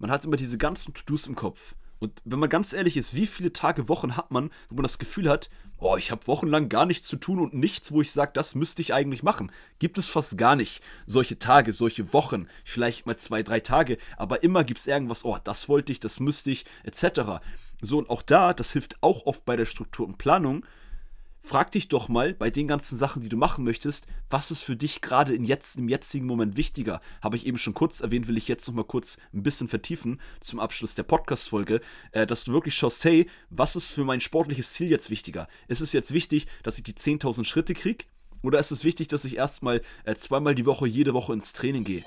man 0.00 0.10
hat 0.10 0.24
immer 0.24 0.36
diese 0.36 0.58
ganzen 0.58 0.92
To-Dos 0.92 1.28
im 1.28 1.36
Kopf. 1.36 1.74
Und 2.00 2.22
wenn 2.24 2.38
man 2.38 2.48
ganz 2.48 2.72
ehrlich 2.72 2.96
ist, 2.96 3.14
wie 3.14 3.26
viele 3.26 3.52
Tage, 3.52 3.88
Wochen 3.90 4.16
hat 4.16 4.30
man, 4.30 4.50
wo 4.70 4.76
man 4.76 4.84
das 4.84 4.98
Gefühl 4.98 5.28
hat, 5.28 5.50
oh, 5.76 5.98
ich 5.98 6.10
habe 6.10 6.26
wochenlang 6.26 6.70
gar 6.70 6.86
nichts 6.86 7.06
zu 7.06 7.16
tun 7.16 7.38
und 7.38 7.52
nichts, 7.52 7.92
wo 7.92 8.00
ich 8.00 8.10
sage, 8.10 8.32
das 8.32 8.54
müsste 8.54 8.80
ich 8.80 8.94
eigentlich 8.94 9.22
machen. 9.22 9.52
Gibt 9.78 9.98
es 9.98 10.08
fast 10.08 10.38
gar 10.38 10.56
nicht. 10.56 10.82
Solche 11.06 11.38
Tage, 11.38 11.74
solche 11.74 12.14
Wochen, 12.14 12.48
vielleicht 12.64 13.04
mal 13.04 13.18
zwei, 13.18 13.42
drei 13.42 13.60
Tage, 13.60 13.98
aber 14.16 14.42
immer 14.42 14.64
gibt 14.64 14.80
es 14.80 14.86
irgendwas, 14.86 15.26
oh, 15.26 15.36
das 15.44 15.68
wollte 15.68 15.92
ich, 15.92 16.00
das 16.00 16.20
müsste 16.20 16.50
ich, 16.50 16.64
etc. 16.84 17.42
So, 17.82 17.98
und 17.98 18.08
auch 18.08 18.22
da, 18.22 18.54
das 18.54 18.72
hilft 18.72 19.02
auch 19.02 19.26
oft 19.26 19.44
bei 19.44 19.56
der 19.56 19.66
Struktur 19.66 20.06
und 20.06 20.16
Planung, 20.16 20.64
frag 21.40 21.72
dich 21.72 21.88
doch 21.88 22.08
mal 22.08 22.34
bei 22.34 22.50
den 22.50 22.68
ganzen 22.68 22.98
Sachen, 22.98 23.22
die 23.22 23.28
du 23.28 23.36
machen 23.36 23.64
möchtest, 23.64 24.06
was 24.28 24.50
ist 24.50 24.62
für 24.62 24.76
dich 24.76 25.00
gerade 25.00 25.34
in 25.34 25.44
jetzt, 25.44 25.76
im 25.76 25.88
jetzigen 25.88 26.26
Moment 26.26 26.56
wichtiger? 26.56 27.00
Habe 27.22 27.36
ich 27.36 27.46
eben 27.46 27.58
schon 27.58 27.74
kurz 27.74 28.00
erwähnt, 28.00 28.28
will 28.28 28.36
ich 28.36 28.46
jetzt 28.46 28.68
noch 28.68 28.74
mal 28.74 28.84
kurz 28.84 29.18
ein 29.32 29.42
bisschen 29.42 29.66
vertiefen 29.66 30.20
zum 30.40 30.60
Abschluss 30.60 30.94
der 30.94 31.02
Podcast-Folge, 31.02 31.80
äh, 32.12 32.26
dass 32.26 32.44
du 32.44 32.52
wirklich 32.52 32.74
schaust, 32.74 33.04
hey, 33.04 33.28
was 33.48 33.74
ist 33.74 33.88
für 33.88 34.04
mein 34.04 34.20
sportliches 34.20 34.72
Ziel 34.72 34.90
jetzt 34.90 35.10
wichtiger? 35.10 35.48
Ist 35.66 35.80
es 35.80 35.92
jetzt 35.92 36.12
wichtig, 36.12 36.46
dass 36.62 36.78
ich 36.78 36.84
die 36.84 36.94
10.000 36.94 37.44
Schritte 37.44 37.74
kriege? 37.74 38.04
Oder 38.42 38.58
ist 38.58 38.70
es 38.70 38.84
wichtig, 38.84 39.08
dass 39.08 39.24
ich 39.24 39.36
erstmal 39.36 39.82
äh, 40.04 40.14
zweimal 40.14 40.54
die 40.54 40.66
Woche, 40.66 40.86
jede 40.86 41.14
Woche 41.14 41.32
ins 41.32 41.52
Training 41.52 41.84
gehe? 41.84 42.02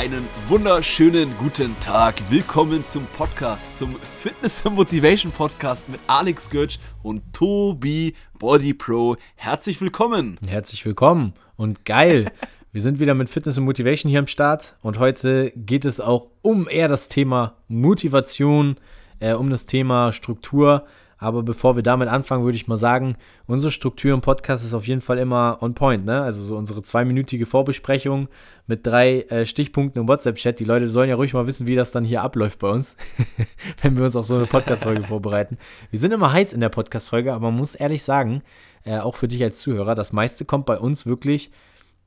Einen 0.00 0.26
wunderschönen 0.48 1.36
guten 1.36 1.78
Tag. 1.78 2.14
Willkommen 2.30 2.82
zum 2.88 3.04
Podcast, 3.18 3.78
zum 3.78 3.96
Fitness 4.22 4.64
and 4.64 4.74
Motivation 4.74 5.30
Podcast 5.30 5.90
mit 5.90 6.00
Alex 6.06 6.48
Götsch 6.48 6.78
und 7.02 7.20
Tobi 7.34 8.14
Body 8.38 8.72
Pro. 8.72 9.16
Herzlich 9.36 9.78
willkommen. 9.82 10.38
Herzlich 10.46 10.86
willkommen 10.86 11.34
und 11.56 11.84
geil. 11.84 12.32
Wir 12.72 12.80
sind 12.80 12.98
wieder 12.98 13.12
mit 13.12 13.28
Fitness 13.28 13.58
und 13.58 13.64
Motivation 13.64 14.08
hier 14.08 14.20
am 14.20 14.26
Start 14.26 14.74
und 14.80 14.98
heute 14.98 15.52
geht 15.54 15.84
es 15.84 16.00
auch 16.00 16.28
um 16.40 16.66
eher 16.66 16.88
das 16.88 17.08
Thema 17.08 17.58
Motivation, 17.68 18.76
äh, 19.18 19.34
um 19.34 19.50
das 19.50 19.66
Thema 19.66 20.12
Struktur. 20.12 20.86
Aber 21.22 21.42
bevor 21.42 21.76
wir 21.76 21.82
damit 21.82 22.08
anfangen, 22.08 22.44
würde 22.44 22.56
ich 22.56 22.66
mal 22.66 22.78
sagen, 22.78 23.16
unsere 23.46 23.70
Struktur 23.70 24.14
im 24.14 24.22
Podcast 24.22 24.64
ist 24.64 24.72
auf 24.72 24.88
jeden 24.88 25.02
Fall 25.02 25.18
immer 25.18 25.58
on 25.60 25.74
point. 25.74 26.06
Ne? 26.06 26.22
Also 26.22 26.42
so 26.42 26.56
unsere 26.56 26.80
zweiminütige 26.80 27.44
Vorbesprechung 27.44 28.28
mit 28.66 28.86
drei 28.86 29.20
äh, 29.28 29.44
Stichpunkten 29.44 30.00
im 30.00 30.08
WhatsApp-Chat. 30.08 30.58
Die 30.58 30.64
Leute 30.64 30.88
sollen 30.88 31.10
ja 31.10 31.16
ruhig 31.16 31.34
mal 31.34 31.46
wissen, 31.46 31.66
wie 31.66 31.74
das 31.74 31.90
dann 31.90 32.04
hier 32.04 32.22
abläuft 32.22 32.58
bei 32.60 32.70
uns, 32.70 32.96
wenn 33.82 33.98
wir 33.98 34.06
uns 34.06 34.16
auf 34.16 34.24
so 34.24 34.36
eine 34.36 34.46
Podcast-Folge 34.46 35.04
vorbereiten. 35.08 35.58
Wir 35.90 35.98
sind 35.98 36.12
immer 36.12 36.32
heiß 36.32 36.54
in 36.54 36.60
der 36.60 36.70
Podcast-Folge, 36.70 37.34
aber 37.34 37.50
man 37.50 37.58
muss 37.58 37.74
ehrlich 37.74 38.02
sagen, 38.02 38.42
äh, 38.84 38.98
auch 38.98 39.16
für 39.16 39.28
dich 39.28 39.42
als 39.42 39.58
Zuhörer, 39.58 39.94
das 39.94 40.14
meiste 40.14 40.46
kommt 40.46 40.64
bei 40.64 40.78
uns 40.78 41.04
wirklich 41.04 41.50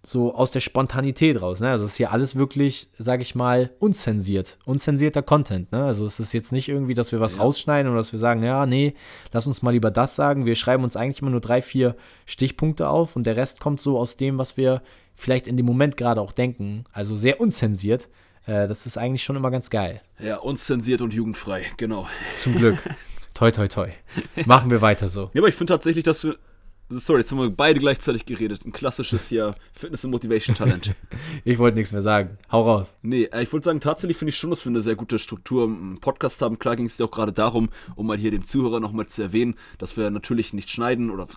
so 0.05 0.35
aus 0.35 0.51
der 0.51 0.59
Spontanität 0.59 1.41
raus. 1.41 1.61
Ne? 1.61 1.69
Also 1.69 1.85
es 1.85 1.91
ist 1.91 1.97
hier 1.97 2.11
alles 2.11 2.35
wirklich, 2.35 2.89
sage 2.97 3.21
ich 3.21 3.35
mal, 3.35 3.71
unzensiert, 3.79 4.57
unzensierter 4.65 5.21
Content. 5.21 5.71
Ne? 5.71 5.83
Also 5.83 6.05
es 6.05 6.19
ist 6.19 6.33
jetzt 6.33 6.51
nicht 6.51 6.67
irgendwie, 6.67 6.93
dass 6.93 7.13
wir 7.13 7.21
was 7.21 7.35
ja. 7.35 7.39
rausschneiden 7.39 7.89
oder 7.89 7.99
dass 7.99 8.11
wir 8.11 8.19
sagen, 8.19 8.43
ja, 8.43 8.65
nee, 8.65 8.95
lass 9.31 9.47
uns 9.47 9.61
mal 9.61 9.71
lieber 9.71 9.91
das 9.91 10.15
sagen. 10.15 10.45
Wir 10.45 10.55
schreiben 10.55 10.83
uns 10.83 10.97
eigentlich 10.97 11.21
immer 11.21 11.31
nur 11.31 11.39
drei, 11.39 11.61
vier 11.61 11.95
Stichpunkte 12.25 12.89
auf 12.89 13.15
und 13.15 13.25
der 13.25 13.37
Rest 13.37 13.61
kommt 13.61 13.79
so 13.79 13.97
aus 13.97 14.17
dem, 14.17 14.37
was 14.37 14.57
wir 14.57 14.81
vielleicht 15.15 15.47
in 15.47 15.55
dem 15.55 15.65
Moment 15.65 15.95
gerade 15.95 16.19
auch 16.19 16.33
denken. 16.33 16.83
Also 16.91 17.15
sehr 17.15 17.39
unzensiert. 17.39 18.09
Äh, 18.45 18.67
das 18.67 18.85
ist 18.85 18.97
eigentlich 18.97 19.23
schon 19.23 19.37
immer 19.37 19.51
ganz 19.51 19.69
geil. 19.69 20.01
Ja, 20.19 20.37
unzensiert 20.37 21.01
und 21.01 21.13
jugendfrei, 21.13 21.65
genau. 21.77 22.07
Zum 22.35 22.55
Glück. 22.55 22.77
toi, 23.33 23.51
toi, 23.51 23.69
toi. 23.69 23.89
Machen 24.45 24.69
wir 24.69 24.81
weiter 24.81 25.07
so. 25.07 25.29
Ja, 25.33 25.39
aber 25.39 25.47
ich 25.47 25.55
finde 25.55 25.73
tatsächlich, 25.73 26.03
dass 26.03 26.25
wir 26.25 26.37
Sorry, 26.89 27.19
jetzt 27.21 27.31
haben 27.31 27.39
wir 27.39 27.49
beide 27.49 27.79
gleichzeitig 27.79 28.25
geredet. 28.25 28.65
Ein 28.65 28.71
klassisches 28.71 29.29
hier 29.29 29.55
Fitness- 29.71 30.05
und 30.05 30.11
Motivation-Talent. 30.11 30.91
ich 31.43 31.57
wollte 31.57 31.77
nichts 31.77 31.91
mehr 31.91 32.01
sagen. 32.01 32.37
Hau 32.51 32.61
raus. 32.61 32.97
Nee, 33.01 33.23
äh, 33.25 33.41
ich 33.41 33.51
wollte 33.51 33.65
sagen, 33.65 33.79
tatsächlich 33.79 34.17
finde 34.17 34.29
ich 34.29 34.37
schon, 34.37 34.49
dass 34.49 34.65
wir 34.65 34.69
eine 34.69 34.81
sehr 34.81 34.95
gute 34.95 35.17
Struktur 35.17 35.63
im 35.63 35.99
Podcast 36.01 36.41
haben. 36.41 36.59
Klar 36.59 36.75
ging 36.75 36.85
es 36.85 36.97
ja 36.97 37.05
auch 37.05 37.11
gerade 37.11 37.31
darum, 37.31 37.69
um 37.95 38.07
mal 38.07 38.17
hier 38.17 38.31
dem 38.31 38.45
Zuhörer 38.45 38.79
nochmal 38.79 39.07
zu 39.07 39.23
erwähnen, 39.23 39.55
dass 39.77 39.97
wir 39.97 40.09
natürlich 40.09 40.53
nicht 40.53 40.69
schneiden 40.69 41.09
oder 41.09 41.27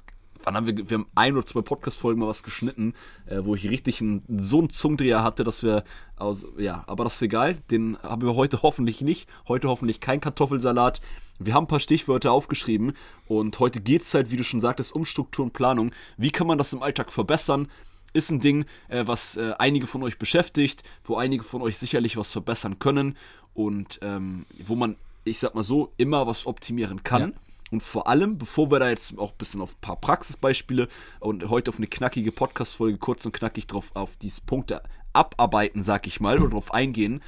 wann 0.47 0.57
haben 0.57 0.67
wir, 0.67 0.89
wir 0.89 0.99
haben 0.99 1.07
ein 1.15 1.37
oder 1.37 1.45
zwei 1.45 1.61
Podcast-Folgen 1.61 2.21
mal 2.21 2.29
was 2.29 2.45
geschnitten, 2.45 2.95
äh, 3.27 3.39
wo 3.43 3.55
ich 3.55 3.69
richtig 3.69 4.01
einen, 4.01 4.23
so 4.29 4.61
einen 4.61 4.71
Zungendreher 4.71 5.23
hatte, 5.23 5.45
dass 5.45 5.62
wir, 5.62 5.84
also, 6.17 6.49
ja, 6.57 6.84
aber 6.87 7.05
das 7.05 7.17
ist 7.17 7.23
egal, 7.23 7.57
den 7.71 7.99
haben 8.03 8.23
wir 8.23 8.37
heute 8.37 8.62
hoffentlich 8.62 9.01
nicht. 9.01 9.29
Heute 9.49 9.69
hoffentlich 9.69 10.01
kein 10.01 10.21
Kartoffelsalat. 10.21 11.01
Wir 11.39 11.53
haben 11.53 11.65
ein 11.65 11.69
paar 11.69 11.81
Stichwörter 11.81 12.33
aufgeschrieben 12.33 12.97
und 13.27 13.59
heute 13.59 13.81
geht 13.81 14.03
es 14.03 14.15
halt, 14.15 14.31
wie 14.31 14.37
du 14.37 14.45
schon 14.45 14.61
sagtest, 14.61 14.95
um 14.95 15.05
Struktur 15.05 15.45
und 15.45 15.53
Planung. 15.53 15.91
Wie 16.17 16.31
kann 16.31 16.47
man 16.47 16.59
das 16.59 16.73
im 16.73 16.83
Alltag 16.83 17.13
verbessern? 17.13 17.69
Ist 18.13 18.31
ein 18.31 18.41
Ding, 18.41 18.65
äh, 18.89 19.07
was 19.07 19.37
äh, 19.37 19.53
einige 19.59 19.89
von 19.89 20.03
euch 20.05 20.17
beschäftigt, 20.19 20.84
wo 21.05 21.17
einige 21.17 21.43
von 21.43 21.61
euch 21.61 21.77
sicherlich 21.77 22.17
was 22.17 22.31
verbessern 22.33 22.78
können 22.78 23.17
und 23.53 23.99
ähm, 24.01 24.47
wo 24.65 24.77
man, 24.77 24.97
ich 25.25 25.41
sag 25.41 25.57
mal 25.57 25.65
so, 25.65 25.93
immer 25.97 26.27
was 26.27 26.47
optimieren 26.47 27.03
kann. 27.03 27.33
Ja. 27.33 27.46
Und 27.71 27.82
vor 27.82 28.06
allem, 28.06 28.38
bevor 28.38 28.71
wir 28.71 28.78
da 28.78 28.88
jetzt 28.88 29.19
auch 29.19 29.32
ein 29.32 29.38
bisschen 29.38 29.60
auf 29.60 29.72
ein 29.72 29.81
paar 29.81 29.97
Praxisbeispiele 29.97 30.88
und 31.21 31.49
heute 31.49 31.71
auf 31.71 31.78
eine 31.78 31.88
knackige 31.88 32.32
Podcast-Folge 32.32 32.99
kurz 32.99 33.27
und 33.27 33.32
knackig 33.32 33.66
drauf 33.66 33.91
auf 33.94 34.16
diese 34.16 34.41
Punkte 34.43 34.82
abarbeiten, 35.12 35.82
sag 35.82 36.06
ich 36.06 36.21
mal, 36.21 36.38
oder 36.38 36.50
drauf 36.50 36.72
eingehen, 36.72 37.22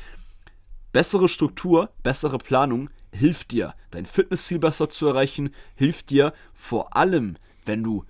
bessere 0.93 1.29
Struktur, 1.29 1.91
bessere 2.03 2.39
Planung 2.39 2.91
hilft 3.13 3.51
dir, 3.53 3.75
dein 3.91 4.07
Fitnessziel 4.07 4.59
besser 4.59 4.89
zu 4.91 5.07
erreichen, 5.07 5.51
hilft 5.75 6.11
dir 6.11 6.33
vor 6.53 6.97
allem, 6.97 7.37
wenn 7.65 7.83
du 7.83 8.05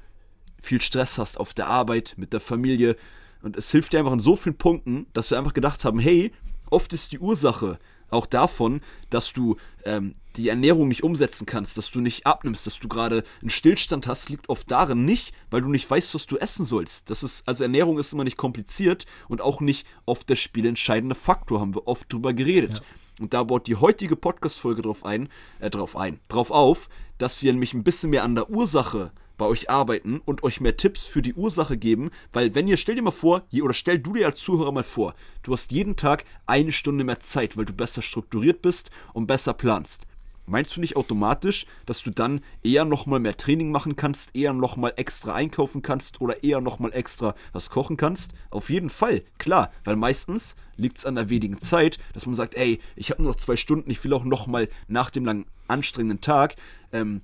viel 0.60 0.80
Stress 0.82 1.18
hast 1.18 1.38
auf 1.38 1.54
der 1.54 1.68
Arbeit, 1.68 2.14
mit 2.16 2.32
der 2.32 2.40
Familie. 2.40 2.96
Und 3.42 3.56
es 3.56 3.70
hilft 3.70 3.92
dir 3.92 4.00
einfach 4.00 4.12
in 4.12 4.20
so 4.20 4.36
vielen 4.36 4.58
Punkten, 4.58 5.06
dass 5.12 5.30
wir 5.30 5.38
einfach 5.38 5.54
gedacht 5.54 5.84
haben, 5.84 6.00
hey, 6.00 6.32
oft 6.70 6.92
ist 6.92 7.12
die 7.12 7.20
Ursache 7.20 7.78
auch 8.10 8.26
davon, 8.26 8.80
dass 9.10 9.32
du 9.32 9.56
ähm, 9.84 10.14
die 10.36 10.48
Ernährung 10.48 10.88
nicht 10.88 11.02
umsetzen 11.02 11.46
kannst, 11.46 11.76
dass 11.78 11.90
du 11.90 12.00
nicht 12.00 12.26
abnimmst, 12.26 12.66
dass 12.66 12.78
du 12.78 12.88
gerade 12.88 13.24
einen 13.40 13.50
Stillstand 13.50 14.06
hast, 14.06 14.28
liegt 14.28 14.48
oft 14.48 14.70
darin 14.70 15.04
nicht, 15.04 15.34
weil 15.50 15.62
du 15.62 15.68
nicht 15.68 15.90
weißt, 15.90 16.14
was 16.14 16.26
du 16.26 16.36
essen 16.36 16.64
sollst. 16.64 17.10
Das 17.10 17.22
ist, 17.22 17.46
also 17.46 17.64
Ernährung 17.64 17.98
ist 17.98 18.12
immer 18.12 18.24
nicht 18.24 18.36
kompliziert 18.36 19.06
und 19.28 19.40
auch 19.40 19.60
nicht 19.60 19.86
oft 20.06 20.28
der 20.28 20.36
spielentscheidende 20.36 21.14
Faktor, 21.14 21.60
haben 21.60 21.74
wir 21.74 21.88
oft 21.88 22.12
drüber 22.12 22.32
geredet. 22.32 22.74
Ja. 22.74 22.80
Und 23.20 23.34
da 23.34 23.42
baut 23.42 23.66
die 23.66 23.76
heutige 23.76 24.14
Podcast-Folge 24.14 24.82
drauf 24.82 25.04
ein, 25.04 25.28
äh, 25.58 25.70
drauf 25.70 25.96
ein, 25.96 26.20
drauf 26.28 26.50
auf, 26.50 26.88
dass 27.18 27.42
wir 27.42 27.52
nämlich 27.52 27.74
ein 27.74 27.82
bisschen 27.82 28.10
mehr 28.10 28.22
an 28.22 28.36
der 28.36 28.48
Ursache 28.48 29.10
bei 29.38 29.46
euch 29.46 29.70
arbeiten 29.70 30.20
und 30.24 30.42
euch 30.42 30.60
mehr 30.60 30.76
Tipps 30.76 31.06
für 31.06 31.22
die 31.22 31.34
Ursache 31.34 31.78
geben, 31.78 32.10
weil 32.32 32.54
wenn 32.54 32.68
ihr, 32.68 32.76
stell 32.76 32.96
dir 32.96 33.02
mal 33.02 33.10
vor, 33.10 33.44
oder 33.62 33.74
stell 33.74 33.98
du 33.98 34.12
dir 34.12 34.26
als 34.26 34.40
Zuhörer 34.40 34.72
mal 34.72 34.82
vor, 34.82 35.14
du 35.42 35.52
hast 35.52 35.72
jeden 35.72 35.96
Tag 35.96 36.24
eine 36.46 36.72
Stunde 36.72 37.04
mehr 37.04 37.20
Zeit, 37.20 37.56
weil 37.56 37.64
du 37.64 37.72
besser 37.72 38.02
strukturiert 38.02 38.60
bist 38.60 38.90
und 39.14 39.26
besser 39.26 39.54
planst. 39.54 40.06
Meinst 40.48 40.74
du 40.74 40.80
nicht 40.80 40.96
automatisch, 40.96 41.66
dass 41.84 42.02
du 42.02 42.10
dann 42.10 42.40
eher 42.62 42.86
nochmal 42.86 43.20
mehr 43.20 43.36
Training 43.36 43.70
machen 43.70 43.96
kannst, 43.96 44.34
eher 44.34 44.54
nochmal 44.54 44.94
extra 44.96 45.34
einkaufen 45.34 45.82
kannst 45.82 46.22
oder 46.22 46.42
eher 46.42 46.62
nochmal 46.62 46.94
extra 46.94 47.34
was 47.52 47.68
kochen 47.68 47.98
kannst? 47.98 48.32
Auf 48.48 48.70
jeden 48.70 48.88
Fall, 48.88 49.22
klar, 49.36 49.70
weil 49.84 49.96
meistens 49.96 50.56
liegt 50.76 50.98
es 50.98 51.04
an 51.04 51.16
der 51.16 51.28
wenigen 51.28 51.60
Zeit, 51.60 51.98
dass 52.14 52.24
man 52.24 52.34
sagt, 52.34 52.54
ey, 52.54 52.80
ich 52.96 53.10
habe 53.10 53.22
nur 53.22 53.32
noch 53.32 53.38
zwei 53.38 53.56
Stunden, 53.56 53.90
ich 53.90 54.02
will 54.04 54.14
auch 54.14 54.24
nochmal 54.24 54.68
nach 54.86 55.10
dem 55.10 55.26
langen 55.26 55.44
anstrengenden 55.66 56.22
Tag 56.22 56.56
ähm, 56.92 57.20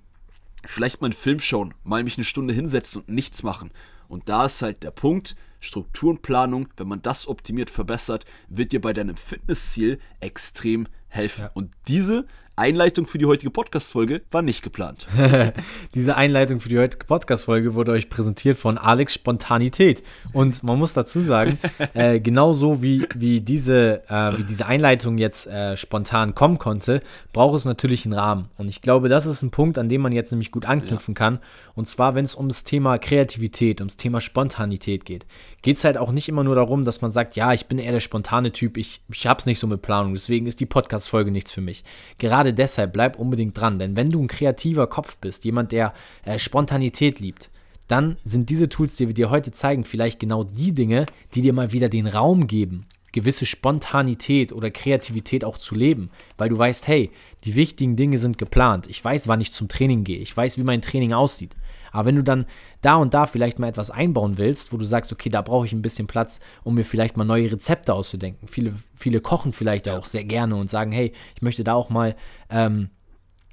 vielleicht 0.67 1.01
mal 1.01 1.09
einen 1.09 1.15
Film 1.15 1.41
schauen, 1.41 1.75
mal 1.83 2.03
mich 2.03 2.17
eine 2.17 2.25
Stunde 2.25 2.55
hinsetzen 2.55 3.03
und 3.03 3.09
nichts 3.09 3.43
machen. 3.43 3.71
Und 4.09 4.29
da 4.29 4.45
ist 4.45 4.63
halt 4.63 4.83
der 4.83 4.91
Punkt, 4.91 5.37
Strukturenplanung, 5.61 6.69
wenn 6.77 6.89
man 6.89 7.03
das 7.03 7.27
optimiert, 7.27 7.71
verbessert, 7.71 8.25
wird 8.49 8.73
dir 8.73 8.81
bei 8.81 8.93
deinem 8.93 9.17
Fitnessziel 9.17 9.99
extrem 10.21 10.87
helfen. 11.09 11.43
Ja. 11.43 11.51
Und 11.55 11.73
diese 11.89 12.27
Einleitung 12.57 13.07
für 13.07 13.19
die 13.19 13.27
heutige 13.27 13.51
Podcast-Folge 13.51 14.23
war 14.31 14.43
nicht 14.43 14.63
geplant. 14.63 15.07
Diese 15.95 16.17
Einleitung 16.17 16.61
für 16.61 16.69
die 16.69 16.79
heutige 16.79 17.05
Podcast-Folge 17.05 17.75
wurde 17.75 17.91
euch 17.91 18.09
präsentiert 18.09 18.57
von 18.57 18.79
Alex 18.79 19.15
Spontanität. 19.15 20.05
Und 20.33 20.63
man 20.63 20.79
muss 20.79 20.93
dazu 20.93 21.21
sagen, 21.21 21.59
äh, 21.95 22.21
genauso 22.21 22.81
wie, 22.81 23.09
wie, 23.15 23.41
diese, 23.41 24.03
äh, 24.09 24.39
wie 24.39 24.45
diese 24.45 24.67
Einleitung 24.67 25.19
jetzt 25.19 25.49
äh, 25.49 25.77
spontan 25.77 26.37
kommen 26.37 26.59
konnte, 26.59 27.01
braucht 27.33 27.57
es 27.57 27.65
natürlich 27.65 28.05
einen 28.05 28.15
Rahmen. 28.15 28.49
Und 28.57 28.69
ich 28.69 28.81
glaube, 28.81 29.09
das 29.09 29.27
ist 29.27 29.43
ein 29.43 29.51
Punkt, 29.51 29.77
an 29.77 29.89
dem 29.89 30.03
man 30.03 30.13
jetzt 30.13 30.31
nämlich 30.31 30.53
gut 30.53 30.65
anknüpfen 30.65 31.15
ja. 31.15 31.19
kann. 31.19 31.39
Und 31.75 31.89
zwar, 31.89 32.15
wenn 32.15 32.25
es 32.25 32.37
um 32.37 32.47
das 32.47 32.63
Thema 32.63 32.99
Kreativität, 32.99 33.81
ums 33.81 33.97
Thema 33.97 34.21
Spontanität 34.21 35.05
geht, 35.05 35.27
geht 35.65 35.79
es 35.79 35.85
halt 35.85 35.99
auch 35.99 36.13
nicht 36.13 36.29
immer 36.29 36.45
nur 36.45 36.55
darum, 36.55 36.85
dass 36.85 37.01
man 37.01 37.11
sagt, 37.11 37.35
ja, 37.35 37.53
ich 37.53 37.67
bin 37.67 37.79
eher 37.79 37.91
der 37.91 38.01
spontane 38.01 38.53
Typ, 38.53 38.77
ich, 38.77 39.01
ich 39.11 39.27
es 39.27 39.47
nicht 39.47 39.59
so 39.59 39.67
mit 39.67 39.83
Planung, 39.83 40.13
deswegen 40.13 40.47
ist 40.47 40.61
die 40.61 40.67
Podcast-Folge 40.67 41.33
nichts 41.33 41.51
für 41.51 41.61
mich. 41.61 41.83
Gerade 42.19 42.45
gerade 42.45 42.53
deshalb 42.53 42.93
bleib 42.93 43.19
unbedingt 43.19 43.59
dran, 43.59 43.79
denn 43.79 43.97
wenn 43.97 44.11
du 44.11 44.21
ein 44.21 44.29
kreativer 44.29 44.87
Kopf 44.87 45.17
bist, 45.17 45.45
jemand, 45.47 45.73
der 45.73 45.95
äh, 46.25 46.39
Spontanität 46.39 47.21
liebt, 47.21 47.49
dann 47.89 48.19
sind 48.25 48.51
diese 48.51 48.69
Tools, 48.69 48.97
die 48.97 49.07
wir 49.07 49.15
dir 49.15 49.31
heute 49.31 49.51
zeigen, 49.51 49.85
vielleicht 49.85 50.21
genau 50.21 50.45
die 50.45 50.75
Dinge, 50.75 51.07
die 51.35 51.41
dir 51.41 51.55
mal 51.55 51.73
wieder 51.73 51.89
den 51.89 52.07
Raum 52.07 52.47
geben, 52.47 52.87
gewisse 53.13 53.47
Spontanität 53.47 54.53
oder 54.53 54.71
Kreativität 54.71 55.45
auch 55.45 55.57
zu 55.57 55.75
leben, 55.75 56.11
weil 56.37 56.51
du 56.51 56.59
weißt, 56.59 56.87
hey, 56.87 57.11
die 57.45 57.55
wichtigen 57.55 57.97
Dinge 57.97 58.19
sind 58.19 58.37
geplant. 58.37 58.89
Ich 58.89 59.03
weiß, 59.03 59.29
wann 59.29 59.41
ich 59.41 59.53
zum 59.53 59.69
Training 59.69 60.05
gehe. 60.05 60.19
Ich 60.19 60.37
weiß, 60.37 60.59
wie 60.59 60.65
mein 60.65 60.83
Training 60.83 61.13
aussieht. 61.13 61.55
Aber 61.95 62.09
wenn 62.09 62.17
du 62.17 62.25
dann 62.25 62.47
da 62.81 62.97
und 62.97 63.15
da 63.15 63.27
vielleicht 63.27 63.59
mal 63.59 63.69
etwas 63.69 63.91
einbauen 63.91 64.37
willst, 64.37 64.73
wo 64.73 64.77
du 64.77 64.85
sagst, 64.85 65.13
okay, 65.13 65.31
da 65.31 65.43
brauche 65.43 65.65
ich 65.65 65.73
ein 65.73 65.81
bisschen 65.81 66.09
Platz, 66.09 66.41
um 66.65 66.75
mir 66.75 66.85
vielleicht 66.85 67.17
mal 67.17 67.25
neue 67.25 67.53
Rezepte 67.53 67.95
auszudenken. 67.95 68.49
Viele, 68.49 68.75
viele 68.97 69.21
kochen 69.21 69.53
vielleicht 69.53 69.87
ja. 69.87 69.97
auch 69.97 70.05
sehr 70.05 70.25
gerne 70.25 70.57
und 70.57 70.71
sagen, 70.71 70.91
hey, 70.91 71.13
ich 71.37 71.43
möchte 71.43 71.63
da 71.63 71.75
auch 71.75 71.91
mal 71.91 72.17
ähm, 72.51 72.91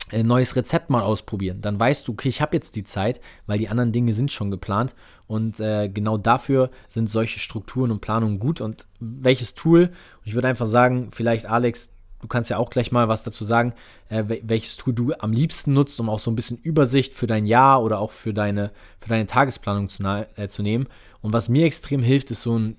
ein 0.09 0.25
neues 0.25 0.55
Rezept 0.55 0.89
mal 0.89 1.03
ausprobieren. 1.03 1.61
Dann 1.61 1.79
weißt 1.79 2.07
du, 2.07 2.13
okay, 2.13 2.29
ich 2.29 2.41
habe 2.41 2.57
jetzt 2.57 2.75
die 2.75 2.83
Zeit, 2.83 3.21
weil 3.45 3.59
die 3.59 3.69
anderen 3.69 3.91
Dinge 3.91 4.13
sind 4.13 4.31
schon 4.31 4.49
geplant. 4.49 4.95
Und 5.27 5.59
äh, 5.59 5.87
genau 5.87 6.17
dafür 6.17 6.71
sind 6.89 7.09
solche 7.09 7.39
Strukturen 7.39 7.91
und 7.91 8.01
Planungen 8.01 8.39
gut. 8.39 8.59
Und 8.59 8.87
welches 8.99 9.53
Tool, 9.53 9.91
ich 10.23 10.33
würde 10.33 10.47
einfach 10.47 10.67
sagen, 10.67 11.09
vielleicht 11.11 11.45
Alex, 11.45 11.93
du 12.21 12.27
kannst 12.27 12.49
ja 12.49 12.57
auch 12.57 12.69
gleich 12.69 12.91
mal 12.91 13.07
was 13.07 13.23
dazu 13.23 13.43
sagen, 13.43 13.73
äh, 14.09 14.23
welches 14.43 14.77
Tool 14.77 14.93
du 14.93 15.13
am 15.19 15.31
liebsten 15.31 15.73
nutzt, 15.73 15.99
um 15.99 16.09
auch 16.09 16.19
so 16.19 16.31
ein 16.31 16.35
bisschen 16.35 16.57
Übersicht 16.57 17.13
für 17.13 17.27
dein 17.27 17.45
Jahr 17.45 17.83
oder 17.83 17.99
auch 17.99 18.11
für 18.11 18.33
deine, 18.33 18.71
für 18.99 19.09
deine 19.09 19.25
Tagesplanung 19.25 19.89
zu, 19.89 20.03
äh, 20.35 20.47
zu 20.47 20.61
nehmen. 20.61 20.87
Und 21.21 21.33
was 21.33 21.49
mir 21.49 21.65
extrem 21.65 22.01
hilft, 22.01 22.31
ist 22.31 22.41
so 22.41 22.57
ein 22.57 22.77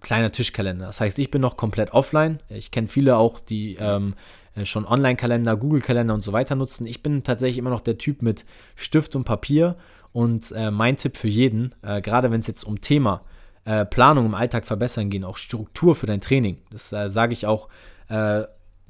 kleiner 0.00 0.30
Tischkalender. 0.30 0.86
Das 0.86 1.00
heißt, 1.00 1.18
ich 1.18 1.30
bin 1.30 1.40
noch 1.40 1.56
komplett 1.56 1.92
offline. 1.92 2.40
Ich 2.48 2.70
kenne 2.70 2.88
viele 2.88 3.16
auch, 3.16 3.40
die 3.40 3.76
ähm, 3.80 4.14
äh, 4.54 4.64
schon 4.64 4.86
Online-Kalender, 4.86 5.56
Google-Kalender 5.56 6.14
und 6.14 6.22
so 6.22 6.32
weiter 6.32 6.54
nutzen. 6.54 6.86
Ich 6.86 7.02
bin 7.02 7.24
tatsächlich 7.24 7.58
immer 7.58 7.70
noch 7.70 7.80
der 7.80 7.98
Typ 7.98 8.22
mit 8.22 8.44
Stift 8.76 9.16
und 9.16 9.24
Papier. 9.24 9.76
Und 10.12 10.52
äh, 10.52 10.70
mein 10.70 10.96
Tipp 10.96 11.16
für 11.16 11.28
jeden, 11.28 11.74
äh, 11.82 12.00
gerade 12.00 12.30
wenn 12.30 12.38
es 12.40 12.46
jetzt 12.46 12.62
um 12.62 12.80
Thema 12.80 13.22
äh, 13.64 13.84
Planung 13.84 14.26
im 14.26 14.34
Alltag 14.34 14.64
verbessern 14.64 15.10
geht, 15.10 15.24
auch 15.24 15.38
Struktur 15.38 15.96
für 15.96 16.06
dein 16.06 16.20
Training, 16.20 16.58
das 16.70 16.90
sage 16.90 17.32
ich 17.32 17.46
auch 17.46 17.68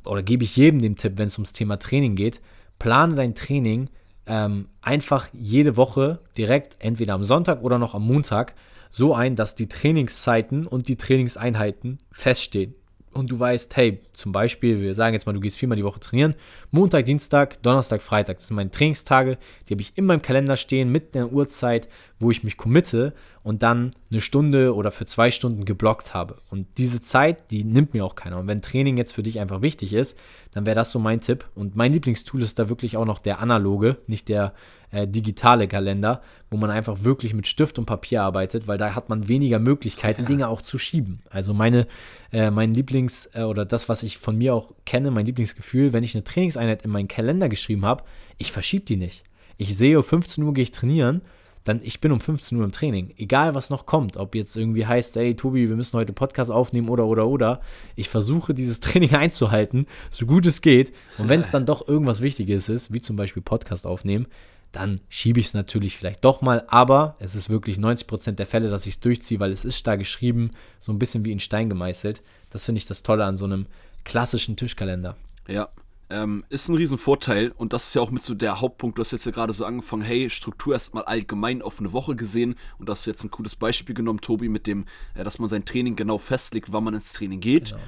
oder 0.04 0.22
gebe 0.22 0.44
ich 0.44 0.56
jedem 0.56 0.80
den 0.80 0.96
Tipp, 0.96 1.14
wenn 1.16 1.28
es 1.28 1.38
ums 1.38 1.52
Thema 1.52 1.78
Training 1.78 2.16
geht, 2.16 2.40
plane 2.78 3.14
dein 3.14 3.34
Training 3.34 3.88
ähm, 4.26 4.68
einfach 4.80 5.28
jede 5.32 5.76
Woche 5.76 6.20
direkt, 6.36 6.82
entweder 6.82 7.14
am 7.14 7.24
Sonntag 7.24 7.62
oder 7.62 7.78
noch 7.78 7.94
am 7.94 8.06
Montag, 8.06 8.54
so 8.90 9.14
ein, 9.14 9.36
dass 9.36 9.54
die 9.54 9.68
Trainingszeiten 9.68 10.66
und 10.66 10.88
die 10.88 10.96
Trainingseinheiten 10.96 11.98
feststehen. 12.12 12.74
Und 13.12 13.30
du 13.30 13.38
weißt, 13.38 13.76
hey, 13.76 14.00
zum 14.12 14.32
Beispiel, 14.32 14.80
wir 14.80 14.94
sagen 14.96 15.14
jetzt 15.14 15.26
mal, 15.26 15.32
du 15.32 15.40
gehst 15.40 15.58
viermal 15.58 15.76
die 15.76 15.84
Woche 15.84 16.00
trainieren, 16.00 16.34
Montag, 16.72 17.04
Dienstag, 17.04 17.62
Donnerstag, 17.62 18.02
Freitag, 18.02 18.38
das 18.38 18.48
sind 18.48 18.56
meine 18.56 18.72
Trainingstage, 18.72 19.38
die 19.68 19.74
habe 19.74 19.82
ich 19.82 19.92
in 19.96 20.06
meinem 20.06 20.22
Kalender 20.22 20.56
stehen 20.56 20.90
mit 20.90 21.14
der 21.14 21.32
Uhrzeit, 21.32 21.88
wo 22.18 22.30
ich 22.30 22.44
mich 22.44 22.56
committe 22.56 23.12
und 23.42 23.62
dann 23.62 23.90
eine 24.10 24.20
Stunde 24.20 24.74
oder 24.74 24.90
für 24.90 25.04
zwei 25.04 25.30
Stunden 25.30 25.64
geblockt 25.64 26.14
habe. 26.14 26.38
Und 26.50 26.66
diese 26.78 27.00
Zeit, 27.00 27.50
die 27.50 27.64
nimmt 27.64 27.92
mir 27.92 28.04
auch 28.04 28.14
keiner. 28.14 28.38
Und 28.38 28.46
wenn 28.46 28.62
Training 28.62 28.96
jetzt 28.96 29.12
für 29.12 29.22
dich 29.22 29.40
einfach 29.40 29.62
wichtig 29.62 29.92
ist, 29.92 30.16
dann 30.52 30.64
wäre 30.64 30.76
das 30.76 30.92
so 30.92 30.98
mein 30.98 31.20
Tipp. 31.20 31.46
Und 31.54 31.76
mein 31.76 31.92
Lieblingstool 31.92 32.42
ist 32.42 32.58
da 32.58 32.68
wirklich 32.68 32.96
auch 32.96 33.04
noch 33.04 33.18
der 33.18 33.40
analoge, 33.40 33.98
nicht 34.06 34.28
der 34.28 34.54
äh, 34.92 35.08
digitale 35.08 35.66
Kalender, 35.66 36.22
wo 36.50 36.56
man 36.56 36.70
einfach 36.70 37.02
wirklich 37.02 37.34
mit 37.34 37.48
Stift 37.48 37.78
und 37.78 37.86
Papier 37.86 38.22
arbeitet, 38.22 38.68
weil 38.68 38.78
da 38.78 38.94
hat 38.94 39.08
man 39.08 39.26
weniger 39.26 39.58
Möglichkeiten, 39.58 40.22
ja. 40.22 40.28
Dinge 40.28 40.48
auch 40.48 40.62
zu 40.62 40.78
schieben. 40.78 41.20
Also 41.28 41.52
meine, 41.52 41.88
äh, 42.32 42.50
mein 42.50 42.72
Lieblings- 42.74 43.28
äh, 43.34 43.42
oder 43.42 43.64
das, 43.64 43.88
was 43.88 44.04
ich 44.04 44.18
von 44.18 44.38
mir 44.38 44.54
auch 44.54 44.72
kenne, 44.86 45.10
mein 45.10 45.26
Lieblingsgefühl, 45.26 45.92
wenn 45.92 46.04
ich 46.04 46.14
eine 46.14 46.24
Trainingseinheit 46.24 46.82
in 46.82 46.90
meinen 46.90 47.08
Kalender 47.08 47.48
geschrieben 47.48 47.84
habe, 47.84 48.04
ich 48.38 48.52
verschiebe 48.52 48.84
die 48.84 48.96
nicht. 48.96 49.24
Ich 49.56 49.76
sehe, 49.76 50.00
15 50.00 50.44
Uhr 50.44 50.54
gehe 50.54 50.62
ich 50.62 50.70
trainieren 50.70 51.22
dann 51.64 51.80
ich 51.82 52.00
bin 52.00 52.12
um 52.12 52.20
15 52.20 52.58
Uhr 52.58 52.64
im 52.64 52.72
Training. 52.72 53.14
Egal, 53.16 53.54
was 53.54 53.70
noch 53.70 53.86
kommt, 53.86 54.16
ob 54.16 54.34
jetzt 54.34 54.56
irgendwie 54.56 54.86
heißt, 54.86 55.16
ey, 55.16 55.34
Tobi, 55.34 55.68
wir 55.68 55.76
müssen 55.76 55.98
heute 55.98 56.12
Podcast 56.12 56.50
aufnehmen 56.50 56.88
oder, 56.88 57.06
oder, 57.06 57.26
oder. 57.26 57.60
Ich 57.96 58.08
versuche, 58.08 58.54
dieses 58.54 58.80
Training 58.80 59.14
einzuhalten, 59.14 59.86
so 60.10 60.26
gut 60.26 60.46
es 60.46 60.60
geht. 60.60 60.92
Und 61.18 61.28
wenn 61.28 61.40
es 61.40 61.50
dann 61.50 61.66
doch 61.66 61.88
irgendwas 61.88 62.20
Wichtiges 62.20 62.68
ist, 62.68 62.92
wie 62.92 63.00
zum 63.00 63.16
Beispiel 63.16 63.42
Podcast 63.42 63.86
aufnehmen, 63.86 64.26
dann 64.72 65.00
schiebe 65.08 65.40
ich 65.40 65.46
es 65.46 65.54
natürlich 65.54 65.96
vielleicht 65.96 66.24
doch 66.24 66.42
mal. 66.42 66.64
Aber 66.68 67.16
es 67.18 67.34
ist 67.34 67.48
wirklich 67.48 67.78
90% 67.78 68.32
der 68.32 68.46
Fälle, 68.46 68.68
dass 68.68 68.86
ich 68.86 68.94
es 68.94 69.00
durchziehe, 69.00 69.40
weil 69.40 69.52
es 69.52 69.64
ist 69.64 69.86
da 69.86 69.96
geschrieben, 69.96 70.50
so 70.80 70.92
ein 70.92 70.98
bisschen 70.98 71.24
wie 71.24 71.32
in 71.32 71.40
Stein 71.40 71.68
gemeißelt. 71.68 72.22
Das 72.50 72.64
finde 72.64 72.78
ich 72.78 72.86
das 72.86 73.02
Tolle 73.02 73.24
an 73.24 73.36
so 73.36 73.44
einem 73.44 73.66
klassischen 74.04 74.56
Tischkalender. 74.56 75.16
Ja, 75.46 75.68
ähm, 76.10 76.44
ist 76.48 76.68
ein 76.68 76.76
Riesenvorteil 76.76 77.52
und 77.56 77.72
das 77.72 77.88
ist 77.88 77.94
ja 77.94 78.02
auch 78.02 78.10
mit 78.10 78.24
so 78.24 78.34
der 78.34 78.60
Hauptpunkt. 78.60 78.98
Du 78.98 79.00
hast 79.00 79.12
jetzt 79.12 79.26
ja 79.26 79.32
gerade 79.32 79.52
so 79.52 79.64
angefangen, 79.64 80.02
hey, 80.02 80.28
Struktur 80.30 80.74
erstmal 80.74 81.04
allgemein 81.04 81.62
auf 81.62 81.80
eine 81.80 81.92
Woche 81.92 82.16
gesehen 82.16 82.56
und 82.78 82.88
das 82.88 83.00
ist 83.00 83.06
jetzt 83.06 83.24
ein 83.24 83.30
cooles 83.30 83.56
Beispiel 83.56 83.94
genommen, 83.94 84.20
Tobi, 84.20 84.48
mit 84.48 84.66
dem, 84.66 84.84
äh, 85.14 85.24
dass 85.24 85.38
man 85.38 85.48
sein 85.48 85.64
Training 85.64 85.96
genau 85.96 86.18
festlegt, 86.18 86.72
wann 86.72 86.84
man 86.84 86.94
ins 86.94 87.12
Training 87.12 87.40
geht. 87.40 87.70
Genau. 87.70 87.82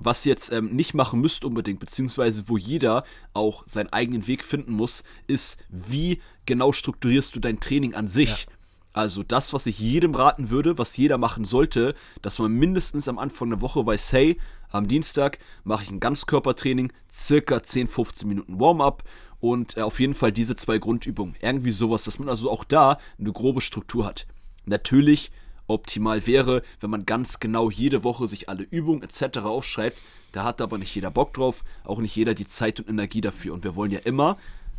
Was 0.00 0.24
ihr 0.24 0.30
jetzt 0.30 0.52
ähm, 0.52 0.76
nicht 0.76 0.94
machen 0.94 1.20
müsst 1.20 1.44
unbedingt, 1.44 1.80
beziehungsweise 1.80 2.48
wo 2.48 2.56
jeder 2.56 3.02
auch 3.34 3.64
seinen 3.66 3.92
eigenen 3.92 4.28
Weg 4.28 4.44
finden 4.44 4.72
muss, 4.72 5.02
ist, 5.26 5.58
wie 5.68 6.20
genau 6.46 6.72
strukturierst 6.72 7.34
du 7.34 7.40
dein 7.40 7.58
Training 7.58 7.94
an 7.94 8.06
sich. 8.06 8.28
Ja. 8.28 8.52
Also 8.92 9.22
das, 9.22 9.52
was 9.52 9.66
ich 9.66 9.78
jedem 9.78 10.14
raten 10.14 10.50
würde, 10.50 10.78
was 10.78 10.96
jeder 10.96 11.18
machen 11.18 11.44
sollte, 11.44 11.94
dass 12.22 12.38
man 12.38 12.52
mindestens 12.52 13.08
am 13.08 13.18
Anfang 13.18 13.50
der 13.50 13.60
Woche 13.60 13.84
weiß, 13.84 14.12
hey, 14.12 14.38
am 14.70 14.88
Dienstag 14.88 15.38
mache 15.64 15.84
ich 15.84 15.90
ein 15.90 16.00
Ganzkörpertraining, 16.00 16.92
circa 17.12 17.62
10, 17.62 17.88
15 17.88 18.28
Minuten 18.28 18.60
Warm-up 18.60 19.02
und 19.40 19.76
äh, 19.76 19.82
auf 19.82 20.00
jeden 20.00 20.14
Fall 20.14 20.32
diese 20.32 20.56
zwei 20.56 20.78
Grundübungen. 20.78 21.36
Irgendwie 21.40 21.70
sowas, 21.70 22.04
dass 22.04 22.18
man 22.18 22.28
also 22.28 22.50
auch 22.50 22.64
da 22.64 22.98
eine 23.18 23.32
grobe 23.32 23.60
Struktur 23.60 24.06
hat. 24.06 24.26
Natürlich 24.66 25.30
optimal 25.66 26.26
wäre, 26.26 26.62
wenn 26.80 26.90
man 26.90 27.06
ganz 27.06 27.40
genau 27.40 27.70
jede 27.70 28.04
Woche 28.04 28.26
sich 28.26 28.48
alle 28.48 28.64
Übungen 28.64 29.02
etc. 29.02 29.38
aufschreibt. 29.38 30.00
Da 30.32 30.44
hat 30.44 30.60
aber 30.60 30.78
nicht 30.78 30.94
jeder 30.94 31.10
Bock 31.10 31.34
drauf, 31.34 31.64
auch 31.84 32.00
nicht 32.00 32.16
jeder 32.16 32.34
die 32.34 32.46
Zeit 32.46 32.80
und 32.80 32.88
Energie 32.88 33.20
dafür. 33.20 33.54
Und 33.54 33.64
wir 33.64 33.76
wollen 33.76 33.90
ja 33.90 34.00
immer, 34.00 34.38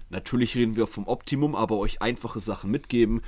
natürlich 0.10 0.56
reden 0.56 0.76
wir 0.76 0.88
vom 0.88 1.08
Optimum, 1.08 1.56
aber 1.56 1.78
euch 1.78 2.02
einfache 2.02 2.40
Sachen 2.40 2.70
mitgeben, 2.72 3.22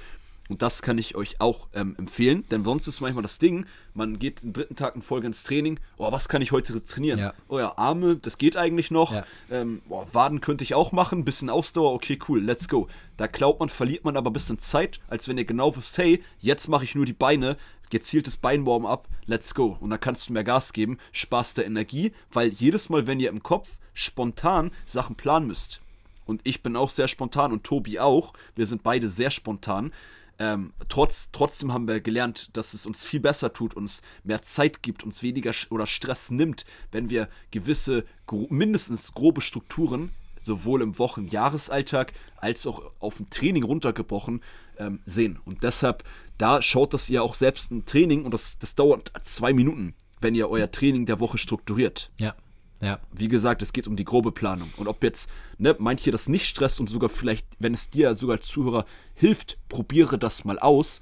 und 0.51 0.61
das 0.61 0.81
kann 0.81 0.97
ich 0.97 1.15
euch 1.15 1.39
auch 1.39 1.69
ähm, 1.73 1.95
empfehlen, 1.97 2.45
denn 2.51 2.65
sonst 2.65 2.85
ist 2.85 2.99
manchmal 2.99 3.23
das 3.23 3.39
Ding, 3.39 3.65
man 3.93 4.19
geht 4.19 4.43
den 4.43 4.51
dritten 4.51 4.75
Tag 4.75 4.95
in 4.95 5.01
Folge 5.01 5.27
ins 5.27 5.43
Training, 5.43 5.79
oh, 5.95 6.11
was 6.11 6.27
kann 6.27 6.41
ich 6.41 6.51
heute 6.51 6.85
trainieren? 6.85 7.19
Ja. 7.19 7.33
Oh 7.47 7.57
ja, 7.57 7.77
Arme, 7.77 8.17
das 8.17 8.37
geht 8.37 8.57
eigentlich 8.57 8.91
noch. 8.91 9.13
Ja. 9.13 9.25
Ähm, 9.49 9.81
oh, 9.87 10.05
Waden 10.11 10.41
könnte 10.41 10.65
ich 10.65 10.73
auch 10.73 10.91
machen, 10.91 11.23
bisschen 11.23 11.49
Ausdauer, 11.49 11.93
okay, 11.93 12.19
cool, 12.27 12.41
let's 12.41 12.67
go. 12.67 12.89
Da 13.15 13.27
glaubt 13.27 13.61
man, 13.61 13.69
verliert 13.69 14.03
man 14.03 14.17
aber 14.17 14.29
ein 14.29 14.33
bisschen 14.33 14.59
Zeit, 14.59 14.99
als 15.07 15.29
wenn 15.29 15.37
ihr 15.37 15.45
genau 15.45 15.73
wisst, 15.77 15.97
hey, 15.97 16.21
jetzt 16.39 16.67
mache 16.67 16.83
ich 16.83 16.95
nur 16.95 17.05
die 17.05 17.13
Beine, 17.13 17.55
gezieltes 17.89 18.35
Beinwarm 18.35 18.85
ab, 18.85 19.07
let's 19.25 19.55
go. 19.55 19.77
Und 19.79 19.89
dann 19.89 20.01
kannst 20.01 20.27
du 20.27 20.33
mehr 20.33 20.43
Gas 20.43 20.73
geben, 20.73 20.97
Spaß 21.13 21.53
der 21.53 21.65
Energie, 21.65 22.11
weil 22.33 22.49
jedes 22.49 22.89
Mal, 22.89 23.07
wenn 23.07 23.21
ihr 23.21 23.29
im 23.29 23.41
Kopf 23.41 23.69
spontan 23.93 24.71
Sachen 24.85 25.15
planen 25.15 25.47
müsst, 25.47 25.81
und 26.25 26.41
ich 26.43 26.63
bin 26.63 26.75
auch 26.75 26.89
sehr 26.89 27.07
spontan 27.07 27.51
und 27.51 27.63
Tobi 27.63 27.99
auch, 27.99 28.33
wir 28.55 28.65
sind 28.65 28.83
beide 28.83 29.07
sehr 29.07 29.31
spontan, 29.31 29.91
ähm, 30.41 30.73
trotz, 30.89 31.29
trotzdem 31.31 31.71
haben 31.71 31.87
wir 31.87 32.01
gelernt, 32.01 32.49
dass 32.53 32.73
es 32.73 32.87
uns 32.87 33.05
viel 33.05 33.19
besser 33.19 33.53
tut, 33.53 33.75
uns 33.75 34.01
mehr 34.23 34.41
Zeit 34.41 34.81
gibt, 34.81 35.03
uns 35.03 35.21
weniger 35.21 35.51
oder 35.69 35.85
Stress 35.85 36.31
nimmt, 36.31 36.65
wenn 36.91 37.11
wir 37.11 37.29
gewisse, 37.51 38.05
gro 38.25 38.47
mindestens 38.49 39.11
grobe 39.11 39.41
Strukturen, 39.41 40.09
sowohl 40.39 40.81
im 40.81 40.97
Wochen-, 40.97 41.27
Jahresalltag 41.27 42.13
als 42.37 42.65
auch 42.65 42.81
auf 42.99 43.17
dem 43.17 43.29
Training 43.29 43.63
runtergebrochen, 43.63 44.41
ähm, 44.79 45.01
sehen. 45.05 45.37
Und 45.45 45.61
deshalb, 45.61 46.03
da 46.39 46.59
schaut 46.63 46.95
das 46.95 47.07
ihr 47.07 47.21
auch 47.21 47.35
selbst 47.35 47.69
ein 47.69 47.85
Training 47.85 48.25
und 48.25 48.33
das, 48.33 48.57
das 48.57 48.73
dauert 48.73 49.11
zwei 49.23 49.53
Minuten, 49.53 49.93
wenn 50.21 50.33
ihr 50.33 50.49
euer 50.49 50.71
Training 50.71 51.05
der 51.05 51.19
Woche 51.19 51.37
strukturiert. 51.37 52.09
Ja. 52.19 52.33
Ja. 52.81 52.99
Wie 53.11 53.27
gesagt, 53.27 53.61
es 53.61 53.73
geht 53.73 53.87
um 53.87 53.95
die 53.95 54.05
grobe 54.05 54.31
Planung. 54.31 54.69
Und 54.77 54.87
ob 54.87 55.03
jetzt 55.03 55.29
ne, 55.57 55.75
manche 55.79 56.11
das 56.11 56.27
nicht 56.27 56.45
stresst 56.45 56.79
und 56.79 56.89
sogar 56.89 57.09
vielleicht, 57.09 57.45
wenn 57.59 57.73
es 57.73 57.89
dir 57.89 58.13
sogar 58.13 58.37
als 58.37 58.47
Zuhörer 58.47 58.85
hilft, 59.13 59.57
probiere 59.69 60.17
das 60.17 60.45
mal 60.45 60.59
aus, 60.59 60.99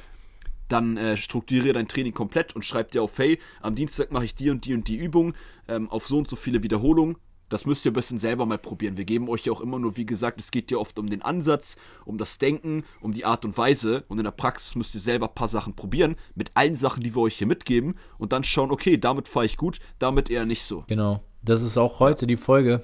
dann 0.68 0.98
äh, 0.98 1.18
strukturiere 1.18 1.74
dein 1.74 1.88
Training 1.88 2.14
komplett 2.14 2.56
und 2.56 2.64
schreib 2.64 2.92
dir 2.92 3.04
auf, 3.04 3.18
hey, 3.18 3.40
am 3.62 3.76
Dienstag 3.76 4.12
mache 4.12 4.26
ich 4.26 4.36
die 4.36 4.50
und 4.50 4.66
die 4.66 4.74
und 4.74 4.88
die 4.88 4.98
Übung 4.98 5.34
ähm, 5.68 5.90
auf 5.90 6.08
so 6.08 6.18
und 6.18 6.28
so 6.28 6.36
viele 6.36 6.64
Wiederholungen. 6.64 7.18
Das 7.50 7.66
müsst 7.66 7.84
ihr 7.84 7.92
ein 7.92 7.96
bisschen 7.96 8.20
selber 8.20 8.46
mal 8.46 8.60
probieren. 8.60 8.96
Wir 8.96 9.06
geben 9.06 9.28
euch 9.28 9.46
ja 9.46 9.52
auch 9.52 9.62
immer 9.62 9.80
nur, 9.80 9.98
wie 9.98 10.06
gesagt, 10.06 10.40
es 10.40 10.52
geht 10.52 10.70
ja 10.70 10.78
oft 10.78 11.00
um 11.00 11.10
den 11.10 11.24
Ansatz, 11.24 11.78
um 12.06 12.20
das 12.20 12.38
Denken, 12.38 12.84
um 13.02 13.12
die 13.12 13.26
Art 13.26 13.44
und 13.44 13.58
Weise. 13.58 14.04
Und 14.08 14.20
in 14.20 14.24
der 14.24 14.32
Praxis 14.32 14.76
müsst 14.76 14.94
ihr 14.94 15.00
selber 15.00 15.28
ein 15.28 15.34
paar 15.34 15.48
Sachen 15.48 15.76
probieren, 15.76 16.16
mit 16.36 16.52
allen 16.54 16.76
Sachen, 16.76 17.02
die 17.02 17.16
wir 17.16 17.22
euch 17.22 17.38
hier 17.38 17.48
mitgeben. 17.48 17.98
Und 18.20 18.34
dann 18.34 18.44
schauen, 18.44 18.70
okay, 18.70 19.00
damit 19.00 19.28
fahre 19.28 19.46
ich 19.46 19.58
gut, 19.58 19.80
damit 19.98 20.30
eher 20.30 20.46
nicht 20.46 20.64
so. 20.64 20.84
Genau. 20.86 21.24
Das 21.42 21.62
ist 21.62 21.78
auch 21.78 22.00
heute 22.00 22.28
die 22.28 22.38
Folge, 22.38 22.84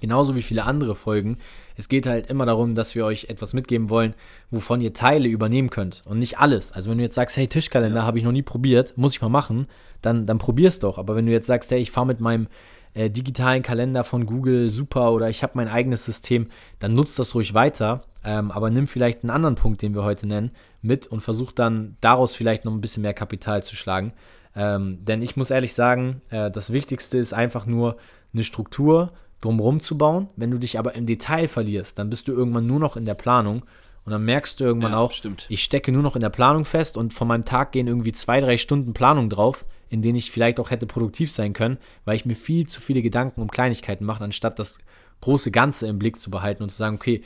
genauso 0.00 0.34
wie 0.34 0.42
viele 0.42 0.64
andere 0.64 0.94
Folgen. 0.94 1.38
Es 1.76 1.88
geht 1.88 2.06
halt 2.06 2.28
immer 2.28 2.46
darum, 2.46 2.74
dass 2.74 2.94
wir 2.94 3.04
euch 3.04 3.24
etwas 3.24 3.54
mitgeben 3.54 3.90
wollen, 3.90 4.14
wovon 4.50 4.80
ihr 4.80 4.92
Teile 4.92 5.28
übernehmen 5.28 5.70
könnt 5.70 6.02
und 6.04 6.18
nicht 6.18 6.38
alles. 6.38 6.72
Also 6.72 6.90
wenn 6.90 6.98
du 6.98 7.04
jetzt 7.04 7.14
sagst, 7.14 7.36
hey, 7.36 7.48
Tischkalender 7.48 8.00
ja. 8.00 8.06
habe 8.06 8.18
ich 8.18 8.24
noch 8.24 8.32
nie 8.32 8.42
probiert, 8.42 8.96
muss 8.96 9.14
ich 9.14 9.22
mal 9.22 9.28
machen, 9.28 9.66
dann, 10.00 10.26
dann 10.26 10.40
es 10.58 10.78
doch. 10.78 10.98
Aber 10.98 11.16
wenn 11.16 11.26
du 11.26 11.32
jetzt 11.32 11.46
sagst, 11.46 11.70
hey, 11.70 11.80
ich 11.80 11.90
fahre 11.90 12.06
mit 12.06 12.20
meinem 12.20 12.48
äh, 12.94 13.10
digitalen 13.10 13.62
Kalender 13.62 14.04
von 14.04 14.26
Google 14.26 14.70
super 14.70 15.12
oder 15.12 15.30
ich 15.30 15.42
habe 15.42 15.52
mein 15.56 15.68
eigenes 15.68 16.04
System, 16.04 16.48
dann 16.78 16.94
nutzt 16.94 17.18
das 17.18 17.34
ruhig 17.34 17.54
weiter. 17.54 18.02
Ähm, 18.24 18.50
aber 18.50 18.70
nimm 18.70 18.86
vielleicht 18.86 19.22
einen 19.22 19.30
anderen 19.30 19.56
Punkt, 19.56 19.82
den 19.82 19.94
wir 19.94 20.04
heute 20.04 20.26
nennen, 20.26 20.52
mit 20.80 21.06
und 21.06 21.22
versuch 21.22 21.52
dann 21.52 21.96
daraus 22.00 22.36
vielleicht 22.36 22.64
noch 22.64 22.72
ein 22.72 22.80
bisschen 22.80 23.02
mehr 23.02 23.14
Kapital 23.14 23.62
zu 23.62 23.74
schlagen. 23.74 24.12
Ähm, 24.54 24.98
denn 25.04 25.22
ich 25.22 25.36
muss 25.36 25.50
ehrlich 25.50 25.74
sagen, 25.74 26.20
äh, 26.30 26.50
das 26.50 26.72
Wichtigste 26.72 27.18
ist 27.18 27.32
einfach 27.32 27.66
nur 27.66 27.96
eine 28.34 28.44
Struktur 28.44 29.12
drumherum 29.40 29.80
zu 29.80 29.96
bauen. 29.98 30.28
Wenn 30.36 30.50
du 30.50 30.58
dich 30.58 30.78
aber 30.78 30.94
im 30.94 31.06
Detail 31.06 31.48
verlierst, 31.48 31.98
dann 31.98 32.10
bist 32.10 32.28
du 32.28 32.32
irgendwann 32.32 32.66
nur 32.66 32.78
noch 32.80 32.96
in 32.96 33.04
der 33.06 33.14
Planung 33.14 33.62
Und 34.04 34.10
dann 34.12 34.24
merkst 34.24 34.58
du 34.58 34.64
irgendwann 34.64 34.92
Ja, 34.92 34.98
auch, 34.98 35.12
stimmt. 35.12 35.46
ich 35.48 35.62
stecke 35.62 35.92
nur 35.92 36.02
noch 36.02 36.16
in 36.16 36.22
der 36.22 36.28
Planung 36.30 36.64
fest 36.64 36.96
und 36.96 37.14
von 37.14 37.28
meinem 37.28 37.44
Tag 37.44 37.70
gehen 37.72 37.86
irgendwie 37.86 38.12
zwei, 38.12 38.40
drei 38.40 38.58
Stunden 38.58 38.94
Planung 38.94 39.30
drauf, 39.30 39.64
in 39.90 40.02
denen 40.02 40.16
ich 40.16 40.30
vielleicht 40.32 40.58
auch 40.58 40.70
hätte 40.70 40.86
produktiv 40.86 41.30
sein 41.30 41.52
können, 41.52 41.78
weil 42.04 42.16
ich 42.16 42.24
mir 42.24 42.34
viel 42.34 42.66
zu 42.66 42.80
viele 42.80 43.00
Gedanken 43.02 43.40
um 43.40 43.48
Kleinigkeiten 43.50 44.04
mache, 44.04 44.24
anstatt 44.24 44.58
das 44.58 44.78
große 45.20 45.50
Ganze 45.52 45.86
im 45.86 45.98
Blick 46.00 46.18
zu 46.18 46.30
behalten 46.30 46.62
und 46.64 46.70
zu 46.70 46.76
sagen, 46.76 46.96
okay, 46.96 47.22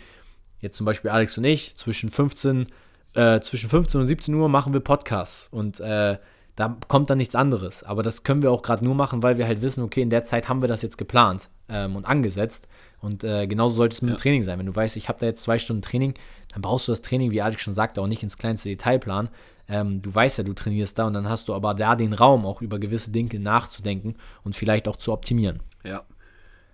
jetzt 0.60 0.76
zum 0.76 0.84
Beispiel 0.84 1.10
Alex 1.10 1.38
und 1.38 1.44
ich, 1.44 1.74
zwischen 1.76 2.10
15, 2.10 2.66
äh, 3.14 3.40
zwischen 3.40 3.70
15 3.70 4.00
und 4.02 4.06
17 4.06 4.34
Uhr 4.34 4.48
machen 4.50 4.72
wir 4.74 4.80
Podcasts 4.80 5.48
und 5.50 5.80
äh, 5.80 6.18
da 6.56 6.76
kommt 6.88 7.10
dann 7.10 7.18
nichts 7.18 7.34
anderes. 7.34 7.82
Aber 7.82 8.02
das 8.02 8.24
können 8.24 8.42
wir 8.42 8.50
auch 8.50 8.62
gerade 8.62 8.84
nur 8.84 8.94
machen, 8.94 9.22
weil 9.22 9.38
wir 9.38 9.46
halt 9.46 9.62
wissen, 9.62 9.82
okay, 9.82 10.02
in 10.02 10.10
der 10.10 10.24
Zeit 10.24 10.48
haben 10.48 10.62
wir 10.62 10.68
das 10.68 10.82
jetzt 10.82 10.98
geplant 10.98 11.48
ähm, 11.68 11.96
und 11.96 12.04
angesetzt. 12.06 12.66
Und 13.00 13.24
äh, 13.24 13.46
genauso 13.46 13.76
sollte 13.76 13.94
es 13.94 14.02
mit 14.02 14.10
dem 14.10 14.14
Ja. 14.14 14.20
Training 14.20 14.42
sein. 14.42 14.58
Wenn 14.58 14.66
du 14.66 14.74
weißt, 14.74 14.96
ich 14.96 15.08
habe 15.08 15.20
da 15.20 15.26
jetzt 15.26 15.42
zwei 15.42 15.58
Stunden 15.58 15.82
Training, 15.82 16.14
dann 16.52 16.62
brauchst 16.62 16.88
du 16.88 16.92
das 16.92 17.02
Training, 17.02 17.30
wie 17.30 17.42
Alex 17.42 17.62
schon 17.62 17.74
sagte, 17.74 18.00
auch 18.00 18.06
nicht 18.06 18.22
ins 18.22 18.38
kleinste 18.38 18.70
Detail 18.70 18.98
planen. 18.98 19.28
Ähm, 19.68 20.00
du 20.00 20.14
weißt 20.14 20.38
ja, 20.38 20.44
du 20.44 20.54
trainierst 20.54 20.98
da 20.98 21.06
und 21.06 21.12
dann 21.12 21.28
hast 21.28 21.48
du 21.48 21.54
aber 21.54 21.74
da 21.74 21.94
den 21.94 22.14
Raum, 22.14 22.46
auch 22.46 22.62
über 22.62 22.78
gewisse 22.78 23.10
Dinge 23.10 23.38
nachzudenken 23.38 24.16
und 24.44 24.56
vielleicht 24.56 24.88
auch 24.88 24.96
zu 24.96 25.12
optimieren. 25.12 25.60
Ja. 25.84 26.04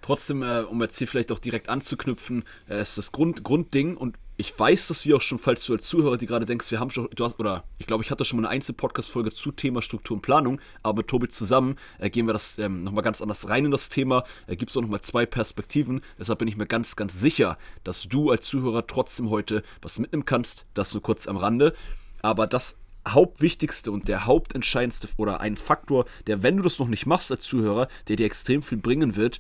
Trotzdem, 0.01 0.43
äh, 0.43 0.61
um 0.61 0.81
jetzt 0.83 0.99
hier 0.99 1.09
vielleicht 1.09 1.33
auch 1.33 1.39
direkt 1.39 1.69
anzuknüpfen, 1.69 2.45
äh, 2.69 2.81
ist 2.81 2.99
das 2.99 3.13
Grund, 3.13 3.45
Grundding 3.45 3.97
und 3.97 4.17
ich 4.43 4.59
weiß, 4.59 4.89
dass 4.89 5.07
wir 5.07 5.15
auch 5.15 5.21
schon, 5.21 5.39
falls 5.39 5.65
du 5.65 5.73
als 5.73 5.85
Zuhörer 5.85 6.17
die 6.17 6.27
gerade 6.27 6.47
denkst, 6.47 6.69
wir 6.73 6.81
haben 6.81 6.91
schon, 6.91 7.09
du 7.15 7.25
hast, 7.25 7.39
oder 7.39 7.63
ich 7.79 7.87
glaube, 7.87 8.03
ich 8.03 8.11
hatte 8.11 8.25
schon 8.25 8.41
mal 8.41 8.49
eine 8.49 8.57
Einzel-Podcast-Folge 8.57 9.31
zu 9.31 9.53
Thema 9.53 9.83
Struktur 9.83 10.17
und 10.17 10.21
Planung, 10.21 10.61
aber 10.83 10.97
mit 10.99 11.07
Tobi 11.07 11.29
zusammen 11.29 11.77
äh, 12.01 12.11
gehen 12.11 12.27
wir 12.27 12.33
das 12.33 12.59
ähm, 12.59 12.83
nochmal 12.83 13.05
ganz 13.05 13.23
anders 13.23 13.49
rein 13.49 13.67
in 13.67 13.71
das 13.71 13.89
Thema, 13.89 14.25
äh, 14.49 14.57
gibt 14.57 14.73
es 14.73 14.77
auch 14.77 14.81
nochmal 14.81 15.03
zwei 15.03 15.27
Perspektiven, 15.27 16.01
deshalb 16.19 16.41
bin 16.41 16.49
ich 16.49 16.57
mir 16.57 16.67
ganz, 16.67 16.97
ganz 16.97 17.21
sicher, 17.21 17.57
dass 17.85 18.03
du 18.09 18.33
als 18.33 18.45
Zuhörer 18.47 18.85
trotzdem 18.89 19.31
heute 19.31 19.63
was 19.81 20.01
mitnehmen 20.01 20.25
kannst, 20.25 20.67
das 20.75 20.93
nur 20.93 21.05
kurz 21.05 21.29
am 21.29 21.37
Rande, 21.37 21.73
aber 22.21 22.49
das 22.49 22.79
Hauptwichtigste 23.07 23.93
und 23.93 24.09
der 24.09 24.27
hauptentscheidendste 24.27 25.07
oder 25.19 25.41
ein 25.41 25.57
Faktor, 25.57 26.05
der, 26.27 26.43
wenn 26.43 26.57
du 26.57 26.65
das 26.65 26.81
noch 26.81 26.89
nicht 26.89 27.07
machst 27.07 27.31
als 27.31 27.45
Zuhörer, 27.45 27.87
der 28.09 28.17
dir 28.17 28.27
extrem 28.27 28.65
viel 28.65 28.79
bringen 28.79 29.15
wird, 29.15 29.39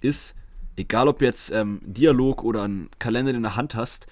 ist, 0.00 0.36
egal 0.76 1.08
ob 1.08 1.22
jetzt 1.22 1.50
ähm, 1.50 1.80
Dialog 1.82 2.44
oder 2.44 2.62
einen 2.62 2.88
Kalender 3.00 3.34
in 3.34 3.42
der 3.42 3.56
Hand 3.56 3.74
hast, 3.74 4.06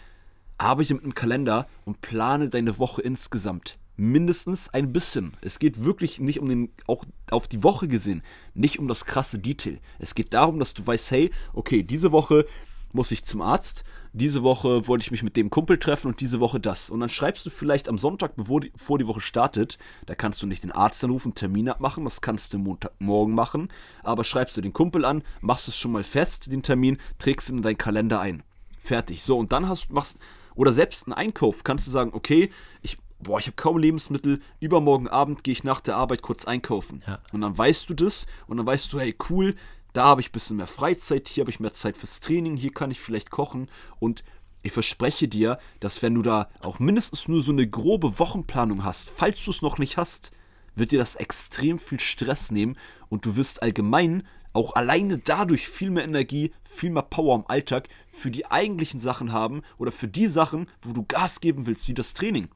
arbeite 0.62 0.94
mit 0.94 1.02
einem 1.02 1.14
Kalender 1.14 1.66
und 1.84 2.00
plane 2.00 2.48
deine 2.48 2.78
Woche 2.78 3.02
insgesamt. 3.02 3.78
Mindestens 3.96 4.68
ein 4.70 4.92
bisschen. 4.92 5.36
Es 5.40 5.58
geht 5.58 5.84
wirklich 5.84 6.18
nicht 6.18 6.40
um 6.40 6.48
den, 6.48 6.72
auch 6.86 7.04
auf 7.30 7.46
die 7.46 7.62
Woche 7.62 7.88
gesehen, 7.88 8.22
nicht 8.54 8.78
um 8.78 8.88
das 8.88 9.04
krasse 9.04 9.38
Detail. 9.38 9.80
Es 9.98 10.14
geht 10.14 10.32
darum, 10.32 10.58
dass 10.58 10.72
du 10.72 10.86
weißt, 10.86 11.10
hey, 11.10 11.30
okay, 11.52 11.82
diese 11.82 12.12
Woche 12.12 12.46
muss 12.94 13.10
ich 13.10 13.24
zum 13.24 13.42
Arzt, 13.42 13.84
diese 14.12 14.42
Woche 14.42 14.86
wollte 14.86 15.02
ich 15.02 15.10
mich 15.10 15.22
mit 15.22 15.36
dem 15.36 15.50
Kumpel 15.50 15.78
treffen 15.78 16.08
und 16.08 16.20
diese 16.20 16.40
Woche 16.40 16.60
das. 16.60 16.90
Und 16.90 17.00
dann 17.00 17.08
schreibst 17.08 17.44
du 17.46 17.50
vielleicht 17.50 17.88
am 17.88 17.98
Sonntag, 17.98 18.36
bevor 18.36 18.60
die, 18.60 18.70
bevor 18.70 18.98
die 18.98 19.06
Woche 19.06 19.20
startet, 19.20 19.78
da 20.06 20.14
kannst 20.14 20.42
du 20.42 20.46
nicht 20.46 20.62
den 20.62 20.72
Arzt 20.72 21.02
anrufen, 21.02 21.34
Termin 21.34 21.68
abmachen, 21.68 22.04
das 22.04 22.20
kannst 22.20 22.52
du 22.52 22.58
Montagmorgen 22.58 23.34
machen, 23.34 23.68
aber 24.02 24.24
schreibst 24.24 24.56
du 24.56 24.60
den 24.60 24.74
Kumpel 24.74 25.04
an, 25.04 25.22
machst 25.40 25.68
es 25.68 25.76
schon 25.76 25.92
mal 25.92 26.04
fest, 26.04 26.52
den 26.52 26.62
Termin, 26.62 26.98
trägst 27.18 27.48
ihn 27.48 27.58
in 27.58 27.62
deinen 27.62 27.78
Kalender 27.78 28.20
ein. 28.20 28.42
Fertig. 28.78 29.22
So, 29.22 29.38
und 29.38 29.52
dann 29.52 29.68
hast 29.68 29.90
machst, 29.90 30.18
oder 30.54 30.72
selbst 30.72 31.06
einen 31.06 31.14
Einkauf, 31.14 31.64
kannst 31.64 31.86
du 31.86 31.90
sagen, 31.90 32.10
okay, 32.14 32.50
ich, 32.82 32.98
boah, 33.20 33.38
ich 33.38 33.46
habe 33.46 33.56
kaum 33.56 33.78
Lebensmittel, 33.78 34.40
übermorgen 34.60 35.08
Abend 35.08 35.44
gehe 35.44 35.52
ich 35.52 35.64
nach 35.64 35.80
der 35.80 35.96
Arbeit 35.96 36.22
kurz 36.22 36.44
einkaufen. 36.44 37.02
Ja. 37.06 37.20
Und 37.32 37.40
dann 37.42 37.56
weißt 37.56 37.88
du 37.88 37.94
das 37.94 38.26
und 38.46 38.56
dann 38.56 38.66
weißt 38.66 38.92
du, 38.92 39.00
hey, 39.00 39.14
cool, 39.30 39.54
da 39.92 40.04
habe 40.04 40.20
ich 40.20 40.30
ein 40.30 40.32
bisschen 40.32 40.56
mehr 40.56 40.66
Freizeit, 40.66 41.28
hier 41.28 41.42
habe 41.42 41.50
ich 41.50 41.60
mehr 41.60 41.72
Zeit 41.72 41.96
fürs 41.96 42.20
Training, 42.20 42.56
hier 42.56 42.72
kann 42.72 42.90
ich 42.90 43.00
vielleicht 43.00 43.30
kochen 43.30 43.68
und 43.98 44.24
ich 44.62 44.72
verspreche 44.72 45.28
dir, 45.28 45.58
dass 45.80 46.02
wenn 46.02 46.14
du 46.14 46.22
da 46.22 46.48
auch 46.60 46.78
mindestens 46.78 47.28
nur 47.28 47.42
so 47.42 47.52
eine 47.52 47.68
grobe 47.68 48.18
Wochenplanung 48.18 48.84
hast, 48.84 49.10
falls 49.10 49.44
du 49.44 49.50
es 49.50 49.60
noch 49.60 49.78
nicht 49.78 49.96
hast, 49.96 50.30
wird 50.74 50.92
dir 50.92 50.98
das 50.98 51.16
extrem 51.16 51.78
viel 51.78 52.00
Stress 52.00 52.50
nehmen 52.50 52.76
und 53.08 53.26
du 53.26 53.36
wirst 53.36 53.62
allgemein 53.62 54.26
auch 54.52 54.74
alleine 54.74 55.18
dadurch 55.18 55.68
viel 55.68 55.90
mehr 55.90 56.04
Energie, 56.04 56.52
viel 56.64 56.90
mehr 56.90 57.02
Power 57.02 57.36
im 57.36 57.46
Alltag 57.46 57.88
für 58.08 58.30
die 58.30 58.46
eigentlichen 58.46 59.00
Sachen 59.00 59.32
haben 59.32 59.62
oder 59.78 59.92
für 59.92 60.08
die 60.08 60.26
Sachen, 60.26 60.68
wo 60.80 60.92
du 60.92 61.04
Gas 61.04 61.40
geben 61.40 61.66
willst, 61.66 61.88
wie 61.88 61.94
das 61.94 62.14
Training. 62.14 62.48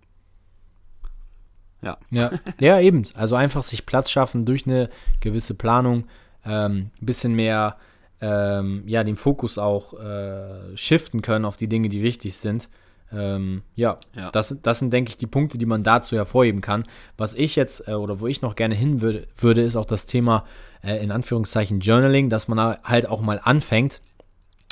Ja. 1.83 1.99
Ja, 2.11 2.33
ja, 2.61 2.81
eben. 2.81 3.05
Also 3.15 3.37
einfach 3.37 3.63
sich 3.63 3.87
Platz 3.87 4.11
schaffen 4.11 4.45
durch 4.45 4.67
eine 4.67 4.91
gewisse 5.21 5.55
Planung, 5.55 6.05
ähm, 6.45 6.91
ein 7.01 7.07
bisschen 7.07 7.35
mehr 7.35 7.77
ähm, 8.21 8.83
ja, 8.87 9.05
den 9.05 9.17
Fokus 9.17 9.59
auch 9.59 9.95
äh, 9.95 10.77
shiften 10.77 11.23
können 11.23 11.45
auf 11.45 11.57
die 11.57 11.69
Dinge, 11.69 11.89
die 11.89 12.03
wichtig 12.03 12.37
sind. 12.37 12.69
Ähm, 13.13 13.63
ja, 13.75 13.99
Ja. 14.15 14.31
Das, 14.31 14.57
das 14.63 14.79
sind, 14.79 14.93
denke 14.93 15.11
ich, 15.11 15.17
die 15.17 15.27
Punkte, 15.27 15.59
die 15.59 15.67
man 15.67 15.83
dazu 15.83 16.17
hervorheben 16.17 16.61
kann. 16.61 16.85
Was 17.17 17.35
ich 17.35 17.57
jetzt 17.57 17.87
äh, 17.89 17.93
oder 17.93 18.21
wo 18.21 18.27
ich 18.27 18.43
noch 18.43 18.57
gerne 18.57 18.75
hin 18.75 19.01
würde, 19.01 19.29
würde 19.37 19.63
ist 19.63 19.77
auch 19.77 19.85
das 19.85 20.07
Thema 20.07 20.45
äh, 20.83 21.03
in 21.03 21.11
Anführungszeichen 21.11 21.81
Journaling, 21.81 22.29
dass 22.29 22.49
man 22.49 22.79
halt 22.83 23.09
auch 23.09 23.21
mal 23.21 23.41
anfängt, 23.43 24.01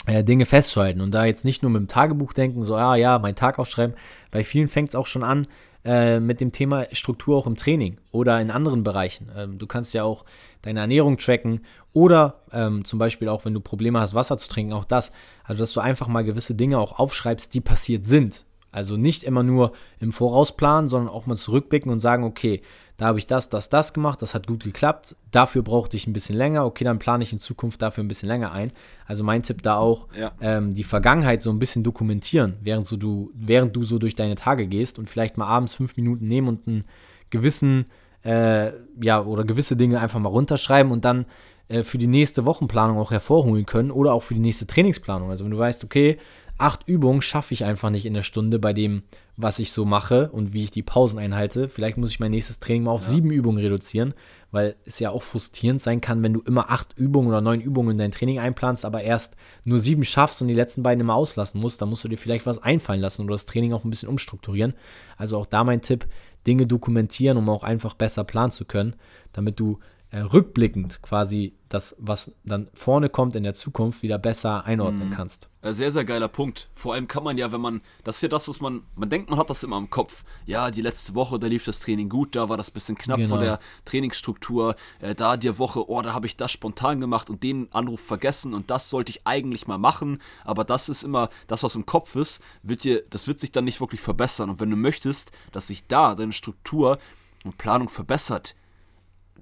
äh, 0.06 0.24
Dinge 0.24 0.46
festzuhalten 0.46 1.00
und 1.00 1.12
da 1.12 1.24
jetzt 1.24 1.44
nicht 1.44 1.62
nur 1.62 1.70
mit 1.70 1.80
dem 1.80 1.88
Tagebuch 1.88 2.32
denken, 2.32 2.62
so, 2.64 2.74
ah 2.74 2.96
ja, 2.96 3.18
mein 3.18 3.36
Tag 3.36 3.58
aufschreiben. 3.58 3.96
Bei 4.30 4.44
vielen 4.44 4.68
fängt 4.68 4.90
es 4.90 4.94
auch 4.94 5.06
schon 5.06 5.22
an 5.22 5.46
äh, 5.84 6.20
mit 6.20 6.40
dem 6.40 6.52
Thema 6.52 6.86
Struktur 6.92 7.36
auch 7.36 7.46
im 7.46 7.56
Training 7.56 8.00
oder 8.10 8.40
in 8.40 8.50
anderen 8.50 8.82
Bereichen. 8.82 9.30
Ähm, 9.36 9.58
du 9.58 9.66
kannst 9.66 9.94
ja 9.94 10.04
auch 10.04 10.24
deine 10.62 10.80
Ernährung 10.80 11.18
tracken 11.18 11.60
oder 11.92 12.42
ähm, 12.52 12.84
zum 12.84 12.98
Beispiel 12.98 13.28
auch, 13.28 13.44
wenn 13.44 13.54
du 13.54 13.60
Probleme 13.60 14.00
hast, 14.00 14.14
Wasser 14.14 14.38
zu 14.38 14.48
trinken, 14.48 14.72
auch 14.72 14.84
das. 14.84 15.12
Also, 15.44 15.60
dass 15.60 15.72
du 15.72 15.80
einfach 15.80 16.08
mal 16.08 16.24
gewisse 16.24 16.54
Dinge 16.54 16.78
auch 16.78 16.98
aufschreibst, 16.98 17.52
die 17.54 17.60
passiert 17.60 18.06
sind. 18.06 18.44
Also 18.74 18.96
nicht 18.96 19.22
immer 19.22 19.44
nur 19.44 19.72
im 20.00 20.10
Voraus 20.10 20.56
planen, 20.56 20.88
sondern 20.88 21.12
auch 21.14 21.26
mal 21.26 21.36
zurückblicken 21.36 21.92
und 21.92 22.00
sagen, 22.00 22.24
okay, 22.24 22.60
da 22.96 23.06
habe 23.06 23.18
ich 23.20 23.28
das, 23.28 23.48
das, 23.48 23.68
das 23.68 23.94
gemacht, 23.94 24.20
das 24.20 24.34
hat 24.34 24.48
gut 24.48 24.64
geklappt, 24.64 25.14
dafür 25.30 25.62
brauchte 25.62 25.96
ich 25.96 26.08
ein 26.08 26.12
bisschen 26.12 26.36
länger, 26.36 26.64
okay, 26.66 26.82
dann 26.84 26.98
plane 26.98 27.22
ich 27.22 27.32
in 27.32 27.38
Zukunft 27.38 27.82
dafür 27.82 28.02
ein 28.02 28.08
bisschen 28.08 28.28
länger 28.28 28.50
ein. 28.50 28.72
Also 29.06 29.22
mein 29.22 29.44
Tipp 29.44 29.62
da 29.62 29.76
auch, 29.76 30.08
Ja. 30.18 30.32
ähm, 30.40 30.74
die 30.74 30.82
Vergangenheit 30.82 31.40
so 31.40 31.50
ein 31.50 31.60
bisschen 31.60 31.84
dokumentieren, 31.84 32.54
während, 32.62 32.86
so 32.88 32.96
du, 32.96 33.30
während 33.34 33.76
du 33.76 33.84
so 33.84 33.98
durch 34.00 34.16
deine 34.16 34.34
Tage 34.34 34.66
gehst 34.66 34.98
und 34.98 35.08
vielleicht 35.08 35.38
mal 35.38 35.46
abends 35.46 35.74
fünf 35.74 35.96
Minuten 35.96 36.26
nehmen 36.26 36.48
und 36.48 36.66
einen 36.66 36.84
gewissen, 37.30 37.86
äh, 38.24 38.72
ja, 39.00 39.22
oder 39.24 39.44
gewisse 39.44 39.76
Dinge 39.76 40.00
einfach 40.00 40.18
mal 40.18 40.28
runterschreiben 40.30 40.90
und 40.90 41.04
dann 41.04 41.26
äh, 41.68 41.82
für 41.82 41.98
die 41.98 42.06
nächste 42.06 42.44
Wochenplanung 42.44 42.98
auch 42.98 43.10
hervorholen 43.10 43.66
können 43.66 43.90
oder 43.90 44.12
auch 44.14 44.22
für 44.22 44.34
die 44.34 44.40
nächste 44.40 44.66
Trainingsplanung. 44.66 45.30
Also 45.30 45.44
wenn 45.44 45.50
du 45.52 45.58
weißt, 45.58 45.84
okay, 45.84 46.18
acht 46.58 46.86
Übungen 46.86 47.22
schaffe 47.22 47.54
ich 47.54 47.64
einfach 47.64 47.90
nicht 47.90 48.06
in 48.06 48.14
der 48.14 48.22
Stunde 48.22 48.58
bei 48.58 48.72
dem, 48.72 49.02
was 49.36 49.58
ich 49.58 49.72
so 49.72 49.84
mache 49.84 50.30
und 50.30 50.52
wie 50.52 50.64
ich 50.64 50.70
die 50.70 50.82
Pausen 50.82 51.18
einhalte. 51.18 51.68
Vielleicht 51.68 51.96
muss 51.96 52.10
ich 52.10 52.20
mein 52.20 52.30
nächstes 52.30 52.60
Training 52.60 52.84
mal 52.84 52.92
auf 52.92 53.02
sieben 53.02 53.30
Übungen 53.30 53.58
reduzieren, 53.58 54.14
weil 54.52 54.76
es 54.84 55.00
ja 55.00 55.10
auch 55.10 55.24
frustrierend 55.24 55.82
sein 55.82 56.00
kann, 56.00 56.22
wenn 56.22 56.32
du 56.32 56.40
immer 56.40 56.70
acht 56.70 56.96
Übungen 56.96 57.28
oder 57.28 57.40
neun 57.40 57.60
Übungen 57.60 57.92
in 57.92 57.98
dein 57.98 58.12
Training 58.12 58.38
einplanst, 58.38 58.84
aber 58.84 59.02
erst 59.02 59.36
nur 59.64 59.80
sieben 59.80 60.04
schaffst 60.04 60.40
und 60.42 60.48
die 60.48 60.54
letzten 60.54 60.84
beiden 60.84 61.00
immer 61.00 61.16
auslassen 61.16 61.60
musst. 61.60 61.82
Da 61.82 61.86
musst 61.86 62.04
du 62.04 62.08
dir 62.08 62.18
vielleicht 62.18 62.46
was 62.46 62.62
einfallen 62.62 63.00
lassen 63.00 63.22
oder 63.22 63.34
das 63.34 63.46
Training 63.46 63.72
auch 63.72 63.84
ein 63.84 63.90
bisschen 63.90 64.08
umstrukturieren. 64.08 64.74
Also 65.16 65.38
auch 65.38 65.46
da 65.46 65.64
mein 65.64 65.82
Tipp, 65.82 66.06
Dinge 66.46 66.66
dokumentieren, 66.66 67.38
um 67.38 67.48
auch 67.48 67.64
einfach 67.64 67.94
besser 67.94 68.22
planen 68.22 68.52
zu 68.52 68.64
können, 68.64 68.94
damit 69.32 69.58
du 69.58 69.80
äh, 70.14 70.20
rückblickend 70.20 71.02
quasi 71.02 71.54
das, 71.68 71.96
was 71.98 72.32
dann 72.44 72.70
vorne 72.72 73.08
kommt 73.08 73.34
in 73.34 73.42
der 73.42 73.54
Zukunft, 73.54 74.02
wieder 74.04 74.16
besser 74.16 74.64
einordnen 74.64 75.10
kannst. 75.10 75.48
Äh, 75.60 75.72
Sehr, 75.72 75.90
sehr 75.90 76.04
geiler 76.04 76.28
Punkt. 76.28 76.68
Vor 76.72 76.94
allem 76.94 77.08
kann 77.08 77.24
man 77.24 77.36
ja, 77.36 77.50
wenn 77.50 77.60
man, 77.60 77.80
das 78.04 78.16
ist 78.16 78.22
ja 78.22 78.28
das, 78.28 78.46
was 78.48 78.60
man, 78.60 78.82
man 78.94 79.10
denkt, 79.10 79.28
man 79.28 79.40
hat 79.40 79.50
das 79.50 79.64
immer 79.64 79.76
im 79.76 79.90
Kopf. 79.90 80.22
Ja, 80.46 80.70
die 80.70 80.82
letzte 80.82 81.16
Woche, 81.16 81.40
da 81.40 81.48
lief 81.48 81.64
das 81.64 81.80
Training 81.80 82.08
gut, 82.08 82.36
da 82.36 82.48
war 82.48 82.56
das 82.56 82.70
bisschen 82.70 82.96
knapp 82.96 83.16
Genau. 83.16 83.30
von 83.34 83.40
der 83.44 83.58
Trainingsstruktur. 83.86 84.76
Äh, 85.00 85.16
da 85.16 85.36
die 85.36 85.58
Woche, 85.58 85.90
oh, 85.90 86.00
da 86.00 86.12
habe 86.14 86.26
ich 86.26 86.36
das 86.36 86.52
spontan 86.52 87.00
gemacht 87.00 87.28
und 87.28 87.42
den 87.42 87.72
Anruf 87.72 88.00
vergessen 88.00 88.54
und 88.54 88.70
das 88.70 88.90
sollte 88.90 89.10
ich 89.10 89.26
eigentlich 89.26 89.66
mal 89.66 89.78
machen. 89.78 90.20
Aber 90.44 90.62
das 90.62 90.88
ist 90.88 91.02
immer, 91.02 91.28
das, 91.48 91.64
was 91.64 91.74
im 91.74 91.86
Kopf 91.86 92.14
ist, 92.14 92.40
wird 92.62 92.84
dir, 92.84 93.02
das 93.10 93.26
wird 93.26 93.40
sich 93.40 93.50
dann 93.50 93.64
nicht 93.64 93.80
wirklich 93.80 94.00
verbessern. 94.00 94.48
Und 94.50 94.60
wenn 94.60 94.70
du 94.70 94.76
möchtest, 94.76 95.32
dass 95.50 95.66
sich 95.66 95.88
da 95.88 96.14
deine 96.14 96.32
Struktur 96.32 96.98
und 97.44 97.58
Planung 97.58 97.88
verbessert, 97.88 98.54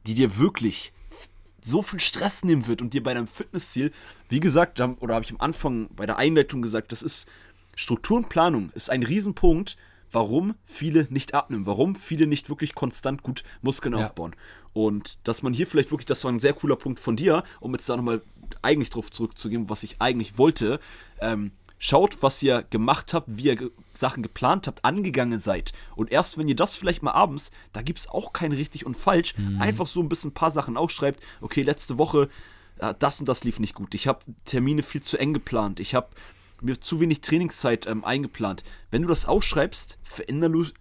die 0.07 0.15
dir 0.15 0.37
wirklich 0.39 0.93
so 1.65 1.83
viel 1.83 2.01
Stress 2.01 2.45
nehmen 2.45 2.67
wird 2.67 2.83
und 2.83 2.93
dir 2.93 3.03
bei 3.03 3.15
deinem 3.15 3.29
Fitnessziel, 3.29 3.93
wie 4.29 4.41
gesagt, 4.41 4.81
oder 4.81 5.15
habe 5.15 5.25
ich 5.25 5.31
am 5.31 5.41
Anfang 5.41 5.89
bei 5.95 6.07
der 6.07 6.17
Einleitung 6.19 6.61
gesagt, 6.63 6.91
das 6.93 7.03
ist 7.03 7.27
Struktur 7.77 8.17
und 8.19 8.29
Planung 8.29 8.71
ist 8.75 8.91
ein 8.91 9.03
Riesenpunkt, 9.03 9.77
warum 10.11 10.55
viele 10.65 11.07
nicht 11.09 11.35
abnehmen, 11.35 11.65
warum 11.67 11.95
viele 11.97 12.27
nicht 12.27 12.49
wirklich 12.51 12.75
konstant 12.75 13.23
gut 13.23 13.45
Muskeln 13.63 13.95
Ja. 13.95 14.05
aufbauen. 14.07 14.35
Und 14.75 15.19
dass 15.27 15.43
man 15.43 15.55
hier 15.55 15.67
vielleicht 15.67 15.91
wirklich, 15.91 16.07
das 16.07 16.25
war 16.25 16.33
ein 16.33 16.41
sehr 16.41 16.53
cooler 16.53 16.77
Punkt 16.77 16.99
von 17.01 17.17
dir, 17.17 17.45
um 17.61 17.73
jetzt 17.73 17.89
da 17.89 17.97
nochmal 17.97 18.23
eigentlich 18.61 18.91
drauf 18.91 19.11
zurückzugehen, 19.11 19.71
was 19.71 19.83
ich 19.83 19.97
eigentlich 20.01 20.37
wollte. 20.39 20.81
Ähm, 21.21 21.53
schaut, 21.83 22.23
was 22.23 22.41
ihr 22.45 22.63
gemacht 22.71 23.13
habt, 23.13 23.27
wie 23.27 23.43
ihr 23.43 23.57
ge 23.57 23.71
Sachen 23.93 24.23
geplant 24.23 24.69
habt, 24.69 24.85
angegangen 24.85 25.39
seid. 25.39 25.73
Und 25.97 26.11
erst 26.13 26.39
wenn 26.39 26.49
ihr 26.49 26.57
das 26.57 26.77
vielleicht 26.77 27.03
mal 27.03 27.11
abends, 27.11 27.51
da 27.73 27.83
gibt 27.83 27.99
es 27.99 28.09
auch 28.09 28.33
kein 28.33 28.53
richtig 28.53 28.87
und 28.87 28.97
falsch, 28.97 29.35
einfach 29.59 29.87
so 29.87 30.01
ein 30.01 30.09
bisschen 30.09 30.31
ein 30.31 30.35
paar 30.35 30.51
Sachen 30.51 30.77
aufschreibt, 30.77 31.21
okay, 31.41 31.63
letzte 31.63 31.99
Woche, 31.99 32.29
äh, 32.79 32.95
das 32.99 33.19
und 33.21 33.29
das 33.29 33.45
lief 33.45 33.59
nicht 33.59 33.75
gut. 33.75 33.95
Ich 33.95 34.07
habe 34.07 34.21
Termine 34.45 34.83
viel 34.83 35.03
zu 35.03 35.19
eng 35.19 35.35
geplant. 35.35 35.81
Ich 35.81 35.95
habe 35.95 36.09
mir 36.63 36.81
zu 36.81 37.01
wenig 37.01 37.21
Trainingszeit 37.21 37.87
ähm, 37.87 38.05
eingeplant. 38.05 38.65
Wenn 38.91 39.03
du 39.03 39.09
das 39.09 39.27
aufschreibst, 39.27 39.99
verinnerlich, 40.03 40.75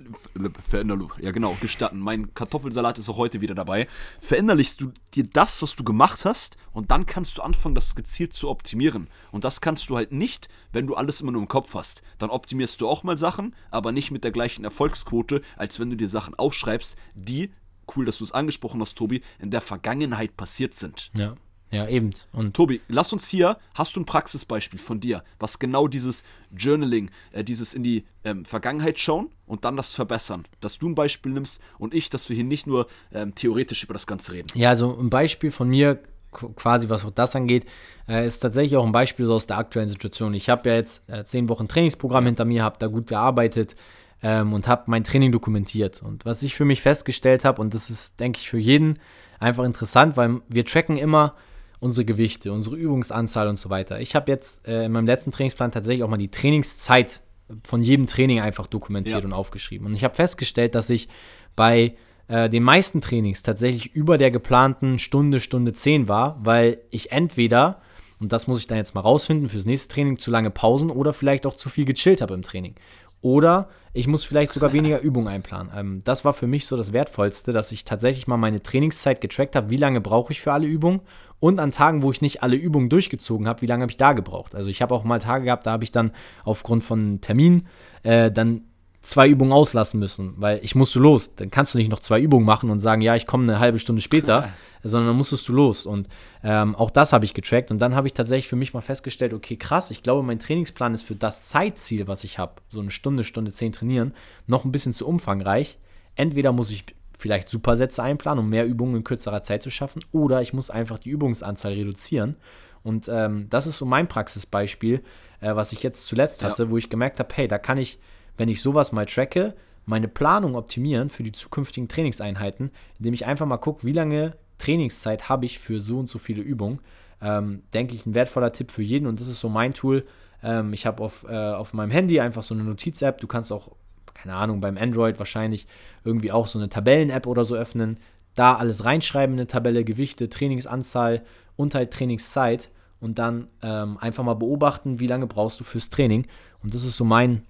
verinnerlich, 0.67 1.09
ja 1.19 1.31
genau, 1.31 1.55
gestatten, 1.61 1.99
mein 1.99 2.33
Kartoffelsalat 2.33 2.99
ist 2.99 3.09
auch 3.09 3.17
heute 3.17 3.41
wieder 3.41 3.55
dabei, 3.55 3.87
verinnerlichst 4.19 4.81
du 4.81 4.91
dir 5.13 5.23
das, 5.23 5.61
was 5.61 5.75
du 5.75 5.83
gemacht 5.83 6.25
hast 6.25 6.57
und 6.71 6.91
dann 6.91 7.05
kannst 7.05 7.37
du 7.37 7.41
anfangen, 7.41 7.75
das 7.75 7.95
gezielt 7.95 8.33
zu 8.33 8.49
optimieren. 8.49 9.07
Und 9.31 9.43
das 9.43 9.61
kannst 9.61 9.89
du 9.89 9.95
halt 9.95 10.11
nicht, 10.11 10.49
wenn 10.71 10.87
du 10.87 10.95
alles 10.95 11.21
immer 11.21 11.31
nur 11.31 11.41
im 11.41 11.47
Kopf 11.47 11.73
hast. 11.73 12.01
Dann 12.17 12.29
optimierst 12.29 12.81
du 12.81 12.87
auch 12.87 13.03
mal 13.03 13.17
Sachen, 13.17 13.55
aber 13.69 13.91
nicht 13.91 14.11
mit 14.11 14.23
der 14.23 14.31
gleichen 14.31 14.63
Erfolgsquote, 14.63 15.41
als 15.57 15.79
wenn 15.79 15.89
du 15.89 15.95
dir 15.95 16.09
Sachen 16.09 16.35
aufschreibst, 16.35 16.95
die, 17.15 17.51
cool, 17.95 18.05
dass 18.05 18.17
du 18.17 18.23
es 18.23 18.31
angesprochen 18.31 18.81
hast, 18.81 18.97
Tobi, 18.97 19.21
in 19.39 19.51
der 19.51 19.61
Vergangenheit 19.61 20.37
passiert 20.37 20.75
sind. 20.75 21.11
Ja. 21.15 21.35
Ja, 21.71 21.87
eben. 21.87 22.11
Und 22.33 22.53
Tobi, 22.53 22.81
lass 22.89 23.13
uns 23.13 23.29
hier, 23.29 23.57
hast 23.73 23.95
du 23.95 24.01
ein 24.01 24.05
Praxisbeispiel 24.05 24.79
von 24.79 24.99
dir, 24.99 25.23
was 25.39 25.57
genau 25.57 25.87
dieses 25.87 26.23
Journaling, 26.55 27.09
äh, 27.31 27.45
dieses 27.45 27.73
in 27.73 27.83
die 27.83 28.03
ähm, 28.25 28.43
Vergangenheit 28.43 28.99
schauen 28.99 29.29
und 29.47 29.63
dann 29.63 29.77
das 29.77 29.95
verbessern, 29.95 30.45
dass 30.59 30.77
du 30.77 30.89
ein 30.89 30.95
Beispiel 30.95 31.31
nimmst 31.31 31.61
und 31.79 31.93
ich, 31.93 32.09
dass 32.09 32.27
wir 32.27 32.35
hier 32.35 32.45
nicht 32.45 32.67
nur 32.67 32.87
ähm, 33.13 33.33
theoretisch 33.35 33.85
über 33.85 33.93
das 33.93 34.05
Ganze 34.05 34.33
reden. 34.33 34.49
Ja, 34.53 34.69
also 34.69 34.97
ein 34.99 35.09
Beispiel 35.09 35.49
von 35.49 35.69
mir, 35.69 35.99
quasi 36.31 36.89
was 36.89 37.05
auch 37.05 37.11
das 37.11 37.37
angeht, 37.37 37.65
äh, 38.07 38.27
ist 38.27 38.39
tatsächlich 38.39 38.75
auch 38.75 38.85
ein 38.85 38.91
Beispiel 38.91 39.25
so 39.25 39.33
aus 39.33 39.47
der 39.47 39.57
aktuellen 39.57 39.89
Situation. 39.89 40.33
Ich 40.33 40.49
habe 40.49 40.69
ja 40.69 40.75
jetzt 40.75 41.09
äh, 41.09 41.23
zehn 41.23 41.47
Wochen 41.47 41.69
Trainingsprogramm 41.69 42.25
hinter 42.25 42.43
mir, 42.43 42.63
habe 42.63 42.77
da 42.79 42.87
gut 42.87 43.07
gearbeitet 43.07 43.75
ähm, 44.21 44.51
und 44.51 44.67
habe 44.67 44.83
mein 44.87 45.05
Training 45.05 45.31
dokumentiert. 45.31 46.01
Und 46.03 46.25
was 46.25 46.43
ich 46.43 46.53
für 46.53 46.65
mich 46.65 46.81
festgestellt 46.81 47.45
habe, 47.45 47.61
und 47.61 47.73
das 47.73 47.89
ist, 47.89 48.19
denke 48.19 48.39
ich, 48.39 48.49
für 48.49 48.59
jeden 48.59 48.99
einfach 49.39 49.63
interessant, 49.63 50.17
weil 50.17 50.41
wir 50.49 50.65
tracken 50.65 50.97
immer, 50.97 51.35
unsere 51.81 52.05
Gewichte, 52.05 52.53
unsere 52.53 52.77
Übungsanzahl 52.77 53.47
und 53.49 53.57
so 53.57 53.69
weiter. 53.69 53.99
Ich 53.99 54.15
habe 54.15 54.31
jetzt 54.31 54.65
äh, 54.67 54.85
in 54.85 54.91
meinem 54.91 55.07
letzten 55.07 55.31
Trainingsplan 55.31 55.71
tatsächlich 55.71 56.03
auch 56.03 56.09
mal 56.09 56.17
die 56.17 56.29
Trainingszeit 56.29 57.21
von 57.63 57.81
jedem 57.81 58.05
Training 58.05 58.39
einfach 58.39 58.67
dokumentiert 58.67 59.19
ja. 59.19 59.25
und 59.25 59.33
aufgeschrieben. 59.33 59.87
Und 59.87 59.95
ich 59.95 60.03
habe 60.03 60.15
festgestellt, 60.15 60.75
dass 60.75 60.89
ich 60.91 61.09
bei 61.55 61.95
äh, 62.27 62.49
den 62.49 62.61
meisten 62.61 63.01
Trainings 63.01 63.41
tatsächlich 63.41 63.93
über 63.95 64.19
der 64.19 64.29
geplanten 64.29 64.99
Stunde, 64.99 65.39
Stunde 65.39 65.73
10 65.73 66.07
war, 66.07 66.39
weil 66.43 66.77
ich 66.91 67.11
entweder, 67.11 67.81
und 68.19 68.31
das 68.31 68.45
muss 68.45 68.59
ich 68.59 68.67
dann 68.67 68.77
jetzt 68.77 68.93
mal 68.93 69.01
rausfinden, 69.01 69.49
fürs 69.49 69.65
nächste 69.65 69.93
Training 69.93 70.17
zu 70.17 70.29
lange 70.29 70.51
Pausen 70.51 70.91
oder 70.91 71.13
vielleicht 71.13 71.47
auch 71.47 71.55
zu 71.55 71.69
viel 71.69 71.85
gechillt 71.85 72.21
habe 72.21 72.35
im 72.35 72.43
Training. 72.43 72.75
Oder 73.21 73.69
ich 73.93 74.07
muss 74.07 74.23
vielleicht 74.23 74.51
sogar 74.51 74.73
weniger 74.73 74.99
Übungen 75.01 75.27
einplanen. 75.27 75.71
Ähm, 75.75 76.01
das 76.03 76.25
war 76.25 76.33
für 76.33 76.47
mich 76.47 76.65
so 76.65 76.77
das 76.77 76.93
Wertvollste, 76.93 77.53
dass 77.53 77.71
ich 77.71 77.85
tatsächlich 77.85 78.27
mal 78.27 78.37
meine 78.37 78.63
Trainingszeit 78.63 79.21
getrackt 79.21 79.55
habe, 79.55 79.69
wie 79.69 79.77
lange 79.77 80.01
brauche 80.01 80.31
ich 80.33 80.41
für 80.41 80.53
alle 80.53 80.67
Übungen. 80.67 81.01
Und 81.39 81.59
an 81.59 81.71
Tagen, 81.71 82.03
wo 82.03 82.11
ich 82.11 82.21
nicht 82.21 82.43
alle 82.43 82.55
Übungen 82.55 82.89
durchgezogen 82.89 83.47
habe, 83.47 83.61
wie 83.61 83.65
lange 83.65 83.81
habe 83.81 83.91
ich 83.91 83.97
da 83.97 84.13
gebraucht. 84.13 84.53
Also 84.53 84.69
ich 84.69 84.81
habe 84.83 84.93
auch 84.93 85.03
mal 85.03 85.17
Tage 85.17 85.45
gehabt, 85.45 85.65
da 85.65 85.71
habe 85.71 85.83
ich 85.83 85.91
dann 85.91 86.11
aufgrund 86.43 86.83
von 86.83 87.19
Termin 87.21 87.67
äh, 88.03 88.31
dann 88.31 88.61
zwei 89.01 89.27
Übungen 89.27 89.51
auslassen 89.51 89.99
müssen, 89.99 90.35
weil 90.37 90.59
ich 90.63 90.75
musste 90.75 90.99
los. 90.99 91.33
Dann 91.35 91.49
kannst 91.49 91.73
du 91.73 91.79
nicht 91.79 91.89
noch 91.89 91.99
zwei 91.99 92.21
Übungen 92.21 92.45
machen 92.45 92.69
und 92.69 92.79
sagen, 92.79 93.01
ja, 93.01 93.15
ich 93.15 93.25
komme 93.25 93.43
eine 93.43 93.59
halbe 93.59 93.79
Stunde 93.79 94.01
später, 94.01 94.49
sondern 94.83 95.07
dann 95.07 95.17
musstest 95.17 95.47
du 95.47 95.53
los. 95.53 95.87
Und 95.87 96.07
ähm, 96.43 96.75
auch 96.75 96.91
das 96.91 97.11
habe 97.11 97.25
ich 97.25 97.33
getrackt. 97.33 97.71
Und 97.71 97.79
dann 97.79 97.95
habe 97.95 98.07
ich 98.07 98.13
tatsächlich 98.13 98.47
für 98.47 98.55
mich 98.55 98.73
mal 98.73 98.81
festgestellt, 98.81 99.33
okay, 99.33 99.57
krass, 99.57 99.89
ich 99.89 100.03
glaube, 100.03 100.21
mein 100.21 100.39
Trainingsplan 100.39 100.93
ist 100.93 101.03
für 101.03 101.15
das 101.15 101.49
Zeitziel, 101.49 102.07
was 102.07 102.23
ich 102.23 102.37
habe, 102.37 102.61
so 102.69 102.79
eine 102.79 102.91
Stunde, 102.91 103.23
Stunde 103.23 103.51
zehn 103.51 103.71
trainieren, 103.71 104.13
noch 104.45 104.65
ein 104.65 104.71
bisschen 104.71 104.93
zu 104.93 105.07
umfangreich. 105.07 105.79
Entweder 106.15 106.51
muss 106.51 106.69
ich 106.69 106.85
vielleicht 107.17 107.49
Supersätze 107.49 108.03
einplanen, 108.03 108.43
um 108.43 108.49
mehr 108.49 108.67
Übungen 108.67 108.97
in 108.97 109.03
kürzerer 109.03 109.41
Zeit 109.41 109.63
zu 109.63 109.71
schaffen, 109.71 110.03
oder 110.11 110.41
ich 110.41 110.53
muss 110.53 110.69
einfach 110.69 110.99
die 110.99 111.09
Übungsanzahl 111.09 111.73
reduzieren. 111.73 112.35
Und 112.83 113.09
ähm, 113.09 113.47
das 113.49 113.67
ist 113.67 113.77
so 113.77 113.85
mein 113.85 114.07
Praxisbeispiel, 114.07 115.03
äh, 115.39 115.55
was 115.55 115.71
ich 115.71 115.81
jetzt 115.81 116.05
zuletzt 116.05 116.43
hatte, 116.43 116.63
ja. 116.63 116.69
wo 116.69 116.77
ich 116.77 116.89
gemerkt 116.89 117.19
habe, 117.19 117.29
hey, 117.33 117.47
da 117.47 117.57
kann 117.57 117.77
ich 117.77 117.99
wenn 118.37 118.49
ich 118.49 118.61
sowas 118.61 118.91
mal 118.91 119.05
tracke, 119.05 119.53
meine 119.85 120.07
Planung 120.07 120.55
optimieren 120.55 121.09
für 121.09 121.23
die 121.23 121.31
zukünftigen 121.31 121.87
Trainingseinheiten, 121.87 122.71
indem 122.99 123.13
ich 123.13 123.25
einfach 123.25 123.45
mal 123.45 123.57
gucke, 123.57 123.85
wie 123.85 123.93
lange 123.93 124.35
Trainingszeit 124.57 125.27
habe 125.27 125.45
ich 125.45 125.59
für 125.59 125.81
so 125.81 125.99
und 125.99 126.09
so 126.09 126.19
viele 126.19 126.41
Übungen. 126.41 126.79
Ähm, 127.21 127.63
denke 127.73 127.95
ich, 127.95 128.05
ein 128.05 128.15
wertvoller 128.15 128.51
Tipp 128.51 128.71
für 128.71 128.83
jeden 128.83 129.07
und 129.07 129.19
das 129.19 129.27
ist 129.27 129.39
so 129.39 129.49
mein 129.49 129.73
Tool. 129.73 130.05
Ähm, 130.43 130.73
ich 130.73 130.85
habe 130.85 131.03
auf, 131.03 131.25
äh, 131.27 131.35
auf 131.35 131.73
meinem 131.73 131.91
Handy 131.91 132.19
einfach 132.19 132.43
so 132.43 132.53
eine 132.53 132.63
Notiz-App. 132.63 133.19
Du 133.19 133.27
kannst 133.27 133.51
auch, 133.51 133.71
keine 134.13 134.35
Ahnung, 134.35 134.61
beim 134.61 134.77
Android 134.77 135.19
wahrscheinlich 135.19 135.67
irgendwie 136.03 136.31
auch 136.31 136.47
so 136.47 136.57
eine 136.57 136.69
Tabellen-App 136.69 137.27
oder 137.27 137.45
so 137.45 137.55
öffnen. 137.55 137.97
Da 138.35 138.55
alles 138.55 138.85
reinschreiben, 138.85 139.35
eine 139.35 139.47
Tabelle, 139.47 139.83
Gewichte, 139.83 140.29
Trainingsanzahl 140.29 141.23
und 141.57 141.75
halt 141.75 141.91
Trainingszeit 141.91 142.71
und 142.99 143.19
dann 143.19 143.47
ähm, 143.61 143.97
einfach 143.97 144.23
mal 144.23 144.35
beobachten, 144.35 144.99
wie 144.99 145.07
lange 145.07 145.27
brauchst 145.27 145.59
du 145.59 145.63
fürs 145.63 145.89
Training. 145.89 146.27
Und 146.63 146.73
das 146.73 146.83
ist 146.83 146.97
so 146.97 147.03
mein 147.03 147.43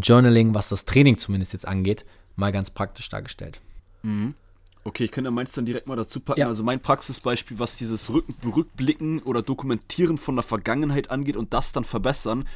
Journaling, 0.00 0.54
was 0.54 0.68
das 0.68 0.84
Training 0.84 1.18
zumindest 1.18 1.52
jetzt 1.52 1.66
angeht, 1.66 2.04
mal 2.36 2.52
ganz 2.52 2.70
praktisch 2.70 3.08
dargestellt. 3.08 3.60
Mhm. 4.02 4.34
Okay, 4.84 5.04
ich 5.04 5.10
könnte 5.10 5.32
meins 5.32 5.52
dann 5.52 5.66
direkt 5.66 5.88
mal 5.88 5.96
dazu 5.96 6.20
packen. 6.20 6.38
Ja. 6.38 6.46
Also 6.46 6.62
mein 6.62 6.78
Praxisbeispiel, 6.78 7.58
was 7.58 7.76
dieses 7.76 8.08
Rückblicken 8.08 9.20
oder 9.20 9.42
Dokumentieren 9.42 10.16
von 10.16 10.36
der 10.36 10.44
Vergangenheit 10.44 11.10
angeht 11.10 11.36
und 11.36 11.52
das 11.52 11.72
dann 11.72 11.82
verbessern, 11.82 12.46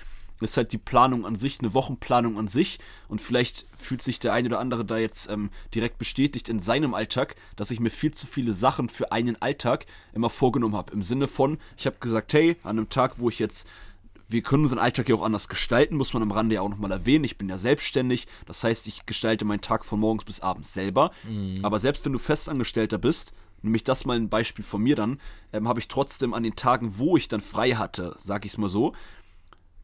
ist 0.40 0.56
halt 0.56 0.72
die 0.72 0.78
Planung 0.78 1.26
an 1.26 1.34
sich, 1.34 1.58
eine 1.60 1.74
Wochenplanung 1.74 2.38
an 2.38 2.48
sich. 2.48 2.78
Und 3.08 3.20
vielleicht 3.20 3.66
fühlt 3.76 4.00
sich 4.00 4.20
der 4.20 4.32
eine 4.32 4.48
oder 4.48 4.60
andere 4.60 4.84
da 4.84 4.96
jetzt 4.96 5.28
ähm, 5.28 5.50
direkt 5.74 5.98
bestätigt 5.98 6.48
in 6.48 6.60
seinem 6.60 6.94
Alltag, 6.94 7.34
dass 7.56 7.70
ich 7.70 7.80
mir 7.80 7.90
viel 7.90 8.12
zu 8.12 8.26
viele 8.26 8.52
Sachen 8.52 8.88
für 8.88 9.12
einen 9.12 9.40
Alltag 9.42 9.86
immer 10.12 10.30
vorgenommen 10.30 10.76
habe. 10.76 10.92
Im 10.92 11.02
Sinne 11.02 11.28
von, 11.28 11.58
ich 11.76 11.86
habe 11.86 11.96
gesagt, 12.00 12.32
hey, 12.32 12.56
an 12.62 12.78
einem 12.78 12.88
Tag, 12.88 13.14
wo 13.18 13.28
ich 13.28 13.38
jetzt 13.38 13.66
wir 14.30 14.42
können 14.42 14.62
unseren 14.62 14.78
Alltag 14.78 15.08
ja 15.08 15.14
auch 15.16 15.22
anders 15.22 15.48
gestalten, 15.48 15.96
muss 15.96 16.14
man 16.14 16.22
am 16.22 16.30
Rande 16.30 16.54
ja 16.54 16.60
auch 16.60 16.68
nochmal 16.68 16.92
erwähnen. 16.92 17.24
Ich 17.24 17.36
bin 17.36 17.48
ja 17.48 17.58
selbstständig, 17.58 18.28
das 18.46 18.62
heißt, 18.62 18.86
ich 18.86 19.04
gestalte 19.04 19.44
meinen 19.44 19.60
Tag 19.60 19.84
von 19.84 19.98
morgens 19.98 20.24
bis 20.24 20.40
abends 20.40 20.72
selber. 20.72 21.10
Mhm. 21.28 21.64
Aber 21.64 21.80
selbst 21.80 22.04
wenn 22.04 22.12
du 22.12 22.18
Festangestellter 22.18 22.98
bist, 22.98 23.32
nämlich 23.62 23.82
das 23.82 24.04
mal 24.04 24.16
ein 24.16 24.28
Beispiel 24.28 24.64
von 24.64 24.82
mir 24.82 24.94
dann, 24.94 25.20
ähm, 25.52 25.66
habe 25.66 25.80
ich 25.80 25.88
trotzdem 25.88 26.32
an 26.32 26.44
den 26.44 26.54
Tagen, 26.54 26.98
wo 26.98 27.16
ich 27.16 27.26
dann 27.26 27.40
frei 27.40 27.72
hatte, 27.72 28.14
sag 28.18 28.44
ich 28.44 28.52
es 28.52 28.58
mal 28.58 28.68
so, 28.68 28.94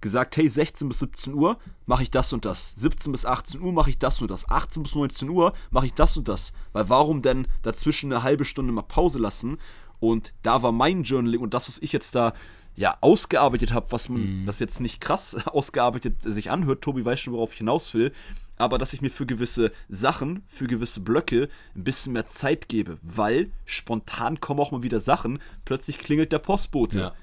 gesagt, 0.00 0.37
hey, 0.37 0.48
16 0.48 0.88
bis 0.88 1.00
17 1.00 1.35
Uhr 1.35 1.59
mache 1.87 2.04
ich 2.04 2.11
das 2.12 2.32
und 2.32 2.44
das. 2.44 2.74
17 2.76 3.11
bis 3.11 3.26
18 3.26 3.61
Uhr 3.61 3.72
mache 3.72 3.90
ich 3.90 3.98
das 3.98 4.20
und 4.22 4.30
das. 4.30 4.48
18 4.48 4.85
bis 4.85 4.94
19 4.94 5.28
Uhr 5.28 5.52
mache 5.70 5.87
ich 5.87 5.94
das 5.94 6.16
und 6.16 6.28
das. 6.28 6.52
Weil 6.72 6.88
warum 6.88 7.22
denn 7.22 7.48
dazwischen 7.62 8.12
eine 8.12 8.22
halbe 8.22 8.44
Stunde 8.44 8.72
mal 8.72 8.82
Pause 8.82 9.18
lassen? 9.18 9.59
Und 9.98 10.32
da 10.42 10.62
war 10.62 10.72
mein 10.72 11.02
Journaling 11.02 11.40
und 11.40 11.54
das, 11.54 11.68
was 11.68 11.78
ich 11.78 11.92
jetzt 11.92 12.14
da 12.14 12.35
ja, 12.77 12.99
ausgearbeitet 13.01 13.73
habe, 13.73 13.91
was 13.91 14.09
man, 14.09 14.43
mhm. 14.43 14.47
das 14.47 14.61
jetzt 14.61 14.81
nicht 14.81 15.01
krass 15.01 15.35
ausgearbeitet 15.47 16.23
sich 16.23 16.51
anhört. 16.51 16.83
Tobi 16.83 17.05
weiß 17.05 17.19
schon, 17.19 17.33
worauf 17.33 17.53
ich 17.53 17.59
hinaus 17.59 17.93
will. 17.95 18.12
Aber 18.59 18.79
dass 18.79 18.93
ich 18.93 19.03
mir 19.03 19.11
für 19.11 19.27
gewisse 19.27 19.71
Sachen, 19.89 20.43
für 20.47 20.67
gewisse 20.67 21.01
Blöcke 21.01 21.49
ein 21.75 21.85
bisschen 21.85 22.15
mehr 22.15 22.27
Zeit 22.27 22.69
gebe, 22.69 22.99
weil 23.03 23.51
spontan 23.67 24.41
kommen 24.41 24.61
auch 24.61 24.71
mal 24.71 24.83
wieder 24.83 25.01
Sachen. 25.01 25.41
Plötzlich 25.65 25.99
klingelt 25.99 26.33
der 26.33 26.39
Postbote. 26.39 26.99
Ja. 26.99 27.15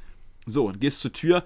So, 0.46 0.68
und 0.68 0.80
gehst 0.80 1.00
zur 1.00 1.14
Tür. 1.14 1.46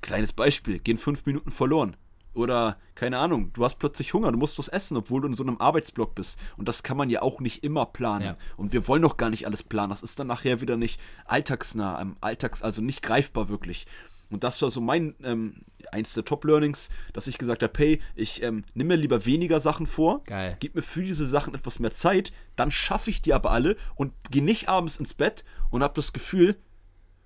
Kleines 0.00 0.32
Beispiel, 0.32 0.78
gehen 0.78 0.96
fünf 0.96 1.26
Minuten 1.26 1.50
verloren. 1.50 1.96
Oder, 2.34 2.76
keine 2.94 3.18
Ahnung, 3.18 3.52
du 3.52 3.64
hast 3.64 3.78
plötzlich 3.78 4.14
Hunger, 4.14 4.30
du 4.30 4.38
musst 4.38 4.58
was 4.58 4.68
essen, 4.68 4.96
obwohl 4.96 5.22
du 5.22 5.28
in 5.28 5.34
so 5.34 5.42
einem 5.42 5.60
Arbeitsblock 5.60 6.14
bist. 6.14 6.38
Und 6.56 6.68
das 6.68 6.82
kann 6.82 6.96
man 6.96 7.10
ja 7.10 7.22
auch 7.22 7.40
nicht 7.40 7.64
immer 7.64 7.86
planen. 7.86 8.24
Ja. 8.24 8.36
Und 8.56 8.72
wir 8.72 8.86
wollen 8.86 9.02
doch 9.02 9.16
gar 9.16 9.30
nicht 9.30 9.46
alles 9.46 9.62
planen. 9.62 9.90
Das 9.90 10.02
ist 10.02 10.18
dann 10.20 10.28
nachher 10.28 10.60
wieder 10.60 10.76
nicht 10.76 11.00
alltagsnah, 11.26 12.14
Alltags, 12.20 12.62
also 12.62 12.80
nicht 12.80 13.02
greifbar 13.02 13.48
wirklich. 13.48 13.86
Und 14.30 14.44
das 14.44 14.60
war 14.60 14.70
so 14.70 14.80
mein, 14.80 15.14
ähm, 15.22 15.62
eins 15.90 16.12
der 16.12 16.24
Top-Learnings, 16.24 16.90
dass 17.12 17.26
ich 17.26 17.38
gesagt 17.38 17.62
habe, 17.62 17.72
hey, 17.78 18.00
ich 18.14 18.42
ähm, 18.42 18.64
nehme 18.74 18.88
mir 18.88 19.00
lieber 19.00 19.24
weniger 19.24 19.58
Sachen 19.58 19.86
vor, 19.86 20.22
Geil. 20.24 20.56
gib 20.60 20.74
mir 20.74 20.82
für 20.82 21.02
diese 21.02 21.26
Sachen 21.26 21.54
etwas 21.54 21.78
mehr 21.78 21.92
Zeit, 21.92 22.32
dann 22.54 22.70
schaffe 22.70 23.10
ich 23.10 23.22
die 23.22 23.32
aber 23.32 23.50
alle 23.50 23.76
und 23.94 24.12
gehe 24.30 24.44
nicht 24.44 24.68
abends 24.68 24.98
ins 24.98 25.14
Bett 25.14 25.44
und 25.70 25.82
habe 25.82 25.94
das 25.94 26.12
Gefühl, 26.12 26.56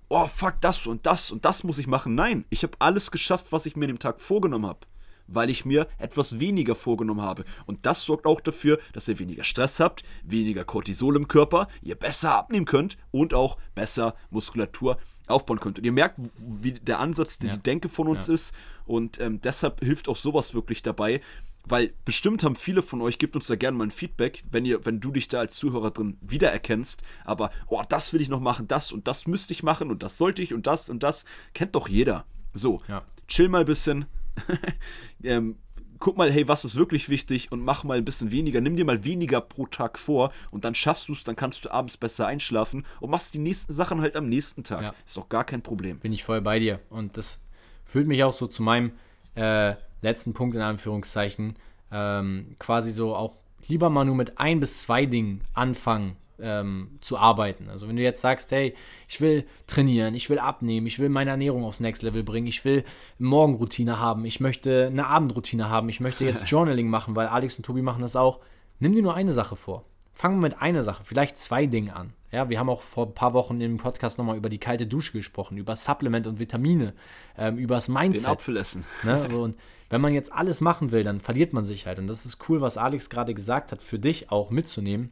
oh 0.07 0.27
fuck, 0.27 0.61
das 0.61 0.87
und 0.87 1.05
das 1.05 1.29
und 1.29 1.43
das 1.43 1.63
muss 1.63 1.77
ich 1.77 1.87
machen. 1.87 2.15
Nein, 2.15 2.45
ich 2.49 2.63
habe 2.63 2.77
alles 2.79 3.11
geschafft, 3.11 3.47
was 3.51 3.65
ich 3.65 3.75
mir 3.75 3.85
an 3.85 3.95
dem 3.95 3.99
Tag 3.99 4.21
vorgenommen 4.21 4.65
habe 4.65 4.87
weil 5.27 5.49
ich 5.49 5.65
mir 5.65 5.87
etwas 5.97 6.39
weniger 6.39 6.75
vorgenommen 6.75 7.21
habe. 7.21 7.45
Und 7.65 7.85
das 7.85 8.03
sorgt 8.03 8.25
auch 8.25 8.41
dafür, 8.41 8.79
dass 8.93 9.07
ihr 9.07 9.19
weniger 9.19 9.43
Stress 9.43 9.79
habt, 9.79 10.03
weniger 10.23 10.63
Cortisol 10.63 11.15
im 11.15 11.27
Körper, 11.27 11.67
ihr 11.81 11.95
besser 11.95 12.35
abnehmen 12.35 12.65
könnt 12.65 12.97
und 13.11 13.33
auch 13.33 13.57
besser 13.75 14.15
Muskulatur 14.29 14.97
aufbauen 15.27 15.59
könnt. 15.59 15.79
Und 15.79 15.85
ihr 15.85 15.91
merkt, 15.91 16.19
wie 16.37 16.73
der 16.73 16.99
Ansatz, 16.99 17.39
die, 17.39 17.47
ja. 17.47 17.55
die 17.55 17.63
Denke 17.63 17.89
von 17.89 18.07
uns 18.07 18.27
ja. 18.27 18.33
ist. 18.33 18.55
Und 18.85 19.19
ähm, 19.19 19.39
deshalb 19.41 19.79
hilft 19.79 20.09
auch 20.09 20.17
sowas 20.17 20.53
wirklich 20.53 20.81
dabei. 20.81 21.21
Weil 21.65 21.93
bestimmt 22.03 22.43
haben 22.43 22.57
viele 22.57 22.81
von 22.81 23.01
euch, 23.01 23.17
gebt 23.17 23.37
uns 23.37 23.47
da 23.47 23.55
gerne 23.55 23.77
mal 23.77 23.85
ein 23.85 23.91
Feedback, 23.91 24.43
wenn 24.51 24.65
ihr, 24.65 24.85
wenn 24.85 24.99
du 24.99 25.11
dich 25.11 25.29
da 25.29 25.39
als 25.39 25.55
Zuhörer 25.55 25.91
drin 25.91 26.17
wiedererkennst. 26.19 27.01
Aber, 27.23 27.51
oh, 27.67 27.81
das 27.87 28.11
will 28.11 28.19
ich 28.19 28.27
noch 28.27 28.41
machen, 28.41 28.67
das 28.67 28.91
und 28.91 29.07
das 29.07 29.27
müsste 29.27 29.53
ich 29.53 29.63
machen 29.63 29.89
und 29.89 30.03
das 30.03 30.17
sollte 30.17 30.41
ich 30.41 30.53
und 30.53 30.67
das 30.67 30.89
und 30.89 31.03
das. 31.03 31.23
Kennt 31.53 31.75
doch 31.75 31.87
jeder. 31.87 32.25
So, 32.53 32.81
ja. 32.89 33.03
chill 33.29 33.47
mal 33.47 33.61
ein 33.61 33.65
bisschen, 33.65 34.07
ähm, 35.23 35.57
guck 35.99 36.17
mal, 36.17 36.31
hey, 36.31 36.47
was 36.47 36.65
ist 36.65 36.75
wirklich 36.75 37.07
wichtig 37.09 37.51
und 37.51 37.61
mach 37.63 37.83
mal 37.83 37.97
ein 37.97 38.05
bisschen 38.05 38.31
weniger. 38.31 38.59
Nimm 38.59 38.75
dir 38.75 38.85
mal 38.85 39.03
weniger 39.03 39.39
pro 39.39 39.67
Tag 39.67 39.97
vor 39.97 40.33
und 40.51 40.65
dann 40.65 40.75
schaffst 40.75 41.07
du 41.07 41.13
es, 41.13 41.23
dann 41.23 41.35
kannst 41.35 41.63
du 41.63 41.71
abends 41.71 41.97
besser 41.97 42.27
einschlafen 42.27 42.85
und 42.99 43.09
machst 43.09 43.33
die 43.33 43.39
nächsten 43.39 43.71
Sachen 43.73 44.01
halt 44.01 44.15
am 44.15 44.27
nächsten 44.27 44.63
Tag. 44.63 44.81
Ja. 44.81 44.93
Ist 45.05 45.15
doch 45.15 45.29
gar 45.29 45.45
kein 45.45 45.61
Problem. 45.61 45.99
Bin 45.99 46.11
ich 46.11 46.23
voll 46.23 46.41
bei 46.41 46.59
dir. 46.59 46.79
Und 46.89 47.17
das 47.17 47.39
führt 47.85 48.07
mich 48.07 48.23
auch 48.23 48.33
so 48.33 48.47
zu 48.47 48.63
meinem 48.63 48.91
äh, 49.35 49.75
letzten 50.01 50.33
Punkt 50.33 50.55
in 50.55 50.61
Anführungszeichen. 50.61 51.55
Ähm, 51.91 52.55
quasi 52.59 52.91
so 52.91 53.15
auch 53.15 53.33
lieber 53.67 53.89
mal 53.89 54.03
nur 54.03 54.15
mit 54.15 54.39
ein 54.39 54.59
bis 54.59 54.79
zwei 54.79 55.05
Dingen 55.05 55.41
anfangen 55.53 56.17
ähm, 56.43 56.99
zu 57.01 57.17
arbeiten. 57.17 57.69
Also 57.69 57.87
wenn 57.87 57.95
du 57.95 58.03
jetzt 58.03 58.21
sagst, 58.21 58.51
hey, 58.51 58.75
ich 59.07 59.21
will 59.21 59.45
trainieren, 59.65 60.13
ich 60.13 60.29
will 60.29 60.39
abnehmen, 60.39 60.85
ich 60.85 60.99
will 60.99 61.09
meine 61.09 61.31
Ernährung 61.31 61.63
aufs 61.63 61.79
Next 61.79 62.03
Level 62.03 62.23
bringen, 62.23 62.47
ich 62.47 62.63
will 62.65 62.83
Morgenroutine 63.17 63.99
haben, 63.99 64.25
ich 64.25 64.39
möchte 64.39 64.87
eine 64.87 65.07
Abendroutine 65.07 65.69
haben, 65.69 65.89
ich 65.89 65.99
möchte 65.99 66.25
jetzt 66.25 66.47
Journaling 66.49 66.89
machen, 66.89 67.15
weil 67.15 67.27
Alex 67.27 67.55
und 67.55 67.65
Tobi 67.65 67.81
machen 67.81 68.01
das 68.01 68.15
auch. 68.15 68.39
Nimm 68.79 68.93
dir 68.93 69.01
nur 69.01 69.15
eine 69.15 69.33
Sache 69.33 69.55
vor. 69.55 69.85
Fangen 70.13 70.37
wir 70.37 70.49
mit 70.49 70.61
einer 70.61 70.83
Sache, 70.83 71.03
vielleicht 71.03 71.37
zwei 71.37 71.65
Dingen 71.65 71.89
an. 71.89 72.13
Ja, 72.31 72.49
wir 72.49 72.59
haben 72.59 72.69
auch 72.69 72.81
vor 72.81 73.07
ein 73.07 73.13
paar 73.13 73.33
Wochen 73.33 73.61
im 73.61 73.77
Podcast 73.77 74.17
nochmal 74.17 74.37
über 74.37 74.49
die 74.49 74.57
kalte 74.57 74.87
Dusche 74.87 75.13
gesprochen, 75.13 75.57
über 75.57 75.75
Supplement 75.75 76.27
und 76.27 76.39
Vitamine, 76.39 76.93
ähm, 77.37 77.57
über 77.57 77.75
das 77.75 77.89
Mindset. 77.89 78.25
Den 78.25 78.31
Apfel 78.31 78.57
essen. 78.57 78.85
Ne, 79.03 79.27
so, 79.29 79.41
und 79.43 79.55
wenn 79.89 80.01
man 80.01 80.13
jetzt 80.15 80.33
alles 80.33 80.59
machen 80.59 80.91
will, 80.91 81.03
dann 81.03 81.19
verliert 81.19 81.53
man 81.53 81.65
sich 81.65 81.85
halt. 81.85 81.99
Und 81.99 82.07
das 82.07 82.25
ist 82.25 82.49
cool, 82.49 82.61
was 82.61 82.77
Alex 82.77 83.11
gerade 83.11 83.35
gesagt 83.35 83.71
hat, 83.71 83.83
für 83.83 83.99
dich 83.99 84.31
auch 84.31 84.49
mitzunehmen, 84.49 85.11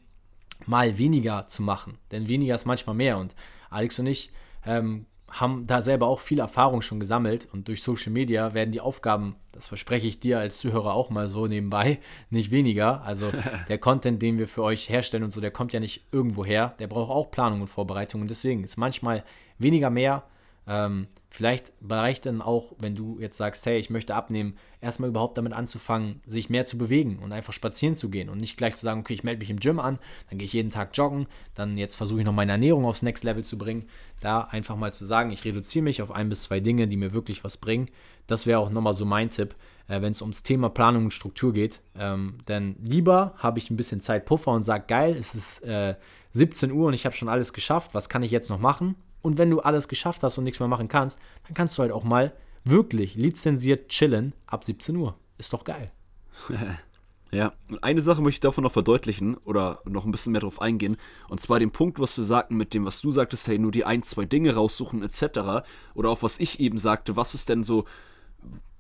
mal 0.68 0.98
weniger 0.98 1.48
zu 1.48 1.64
machen. 1.64 1.98
Denn 2.12 2.28
weniger 2.28 2.56
ist 2.56 2.66
manchmal 2.66 2.96
mehr. 2.96 3.18
Und 3.18 3.36
Alex 3.70 4.00
und 4.00 4.08
ich 4.08 4.32
ähm, 4.66 5.06
haben 5.32 5.66
da 5.66 5.82
selber 5.82 6.08
auch 6.08 6.20
viel 6.20 6.40
Erfahrung 6.40 6.82
schon 6.82 7.00
gesammelt 7.00 7.48
und 7.52 7.68
durch 7.68 7.84
Social 7.84 8.12
Media 8.12 8.54
werden 8.54 8.72
die 8.72 8.82
Aufgaben, 8.82 9.36
das 9.54 9.68
verspreche 9.68 10.08
ich 10.08 10.20
dir 10.20 10.40
als 10.40 10.58
Zuhörer 10.60 10.94
auch 10.94 11.10
mal 11.10 11.30
so 11.30 11.48
nebenbei, 11.48 12.00
nicht 12.30 12.52
weniger. 12.52 13.02
Also 13.04 13.32
der 13.70 13.78
Content, 13.78 14.22
den 14.22 14.38
wir 14.38 14.48
für 14.48 14.64
euch 14.64 14.90
herstellen 14.90 15.24
und 15.24 15.32
so, 15.32 15.40
der 15.40 15.52
kommt 15.52 15.74
ja 15.74 15.80
nicht 15.80 16.06
irgendwo 16.12 16.44
her. 16.44 16.76
Der 16.80 16.88
braucht 16.88 17.12
auch 17.12 17.32
Planung 17.32 17.62
und 17.62 17.68
Vorbereitung 17.68 18.22
und 18.22 18.30
deswegen 18.30 18.64
ist 18.64 18.78
manchmal 18.78 19.24
weniger 19.58 19.90
mehr. 19.90 20.24
Ähm, 20.68 21.08
vielleicht 21.30 21.72
reicht 21.88 22.26
dann 22.26 22.42
auch, 22.42 22.74
wenn 22.78 22.94
du 22.94 23.18
jetzt 23.20 23.38
sagst, 23.38 23.66
hey, 23.66 23.80
ich 23.80 23.90
möchte 23.90 24.16
abnehmen, 24.16 24.58
erstmal 24.82 25.10
überhaupt 25.10 25.38
damit 25.38 25.54
anzufangen, 25.54 26.22
sich 26.26 26.50
mehr 26.50 26.66
zu 26.66 26.78
bewegen 26.78 27.20
und 27.20 27.32
einfach 27.32 27.54
spazieren 27.54 27.96
zu 27.96 28.10
gehen 28.10 28.30
und 28.30 28.38
nicht 28.38 28.58
gleich 28.58 28.76
zu 28.76 28.84
sagen, 28.84 29.00
okay, 29.00 29.14
ich 29.14 29.24
melde 29.24 29.40
mich 29.40 29.50
im 29.50 29.60
Gym 29.60 29.80
an, 29.80 29.98
dann 30.30 30.38
gehe 30.38 30.46
ich 30.46 30.54
jeden 30.54 30.70
Tag 30.70 30.92
joggen, 30.94 31.28
dann 31.56 31.78
jetzt 31.78 31.96
versuche 31.96 32.20
ich 32.20 32.26
noch 32.26 32.34
meine 32.34 32.52
Ernährung 32.52 32.86
aufs 32.86 33.02
Next 33.02 33.24
Level 33.24 33.44
zu 33.44 33.58
bringen. 33.58 33.86
Da 34.20 34.42
einfach 34.42 34.76
mal 34.76 34.94
zu 34.94 35.06
sagen, 35.06 35.32
ich 35.32 35.46
reduziere 35.46 35.84
mich 35.84 36.02
auf 36.02 36.12
ein 36.12 36.30
bis 36.30 36.44
zwei 36.44 36.60
Dinge, 36.60 36.86
die 36.86 36.98
mir 36.98 37.14
wirklich 37.14 37.44
was 37.44 37.58
bringen. 37.58 37.90
Das 38.28 38.46
wäre 38.46 38.60
auch 38.60 38.70
nochmal 38.70 38.94
so 38.94 39.06
mein 39.06 39.30
Tipp, 39.30 39.56
äh, 39.88 40.02
wenn 40.02 40.12
es 40.12 40.22
ums 40.22 40.44
Thema 40.44 40.70
Planung 40.70 41.06
und 41.06 41.12
Struktur 41.12 41.54
geht. 41.54 41.82
Ähm, 41.98 42.38
denn 42.48 42.76
lieber 42.84 43.34
habe 43.38 43.60
ich 43.60 43.70
ein 43.72 43.78
bisschen 43.78 44.02
Zeit 44.02 44.26
Puffer 44.26 44.52
und 44.52 44.64
sage, 44.64 44.86
geil, 44.88 45.16
es 45.18 45.34
ist 45.34 45.64
äh, 45.64 45.96
17 46.34 46.72
Uhr 46.72 46.88
und 46.88 46.94
ich 46.94 47.06
habe 47.06 47.16
schon 47.16 47.30
alles 47.30 47.54
geschafft, 47.54 47.94
was 47.94 48.10
kann 48.10 48.24
ich 48.24 48.32
jetzt 48.32 48.50
noch 48.50 48.60
machen? 48.60 48.96
Und 49.22 49.38
wenn 49.38 49.50
du 49.50 49.60
alles 49.60 49.88
geschafft 49.88 50.24
hast 50.24 50.38
und 50.38 50.44
nichts 50.44 50.60
mehr 50.60 50.70
machen 50.70 50.88
kannst, 50.88 51.20
dann 51.46 51.54
kannst 51.54 51.78
du 51.78 51.84
halt 51.84 51.92
auch 51.92 52.04
mal 52.04 52.34
wirklich 52.64 53.16
lizenziert 53.16 53.90
chillen 53.90 54.34
ab 54.48 54.66
17 54.66 54.96
Uhr. 54.96 55.16
Ist 55.38 55.54
doch 55.54 55.64
geil. 55.64 55.92
Ja, 57.34 57.54
und 57.70 57.82
eine 57.82 58.02
Sache 58.02 58.22
möchte 58.22 58.36
ich 58.36 58.42
davon 58.42 58.66
noch 58.66 58.74
verdeutlichen 58.74 59.38
oder 59.38 59.82
noch 59.86 60.04
ein 60.04 60.12
bisschen 60.12 60.34
mehr 60.34 60.42
drauf 60.42 60.62
eingehen. 60.62 60.98
Und 61.30 61.40
zwar 61.40 61.60
den 61.60 61.72
Punkt, 61.72 61.98
was 61.98 62.14
du 62.14 62.24
sagten 62.24 62.58
mit 62.58 62.74
dem, 62.74 62.84
was 62.84 63.00
du 63.00 63.14
sagtest, 63.14 63.48
hey, 63.48 63.58
nur 63.58 63.72
die 63.72 63.86
ein, 63.86 64.04
zwei 64.04 64.26
Dinge 64.26 64.54
raussuchen 64.54 65.02
etc. 65.02 65.66
Oder 65.94 66.10
auch 66.10 66.24
was 66.24 66.42
ich 66.42 66.60
eben 66.60 66.78
sagte, 66.78 67.16
was 67.16 67.34
ist 67.34 67.48
denn 67.48 67.64
so, 67.64 67.86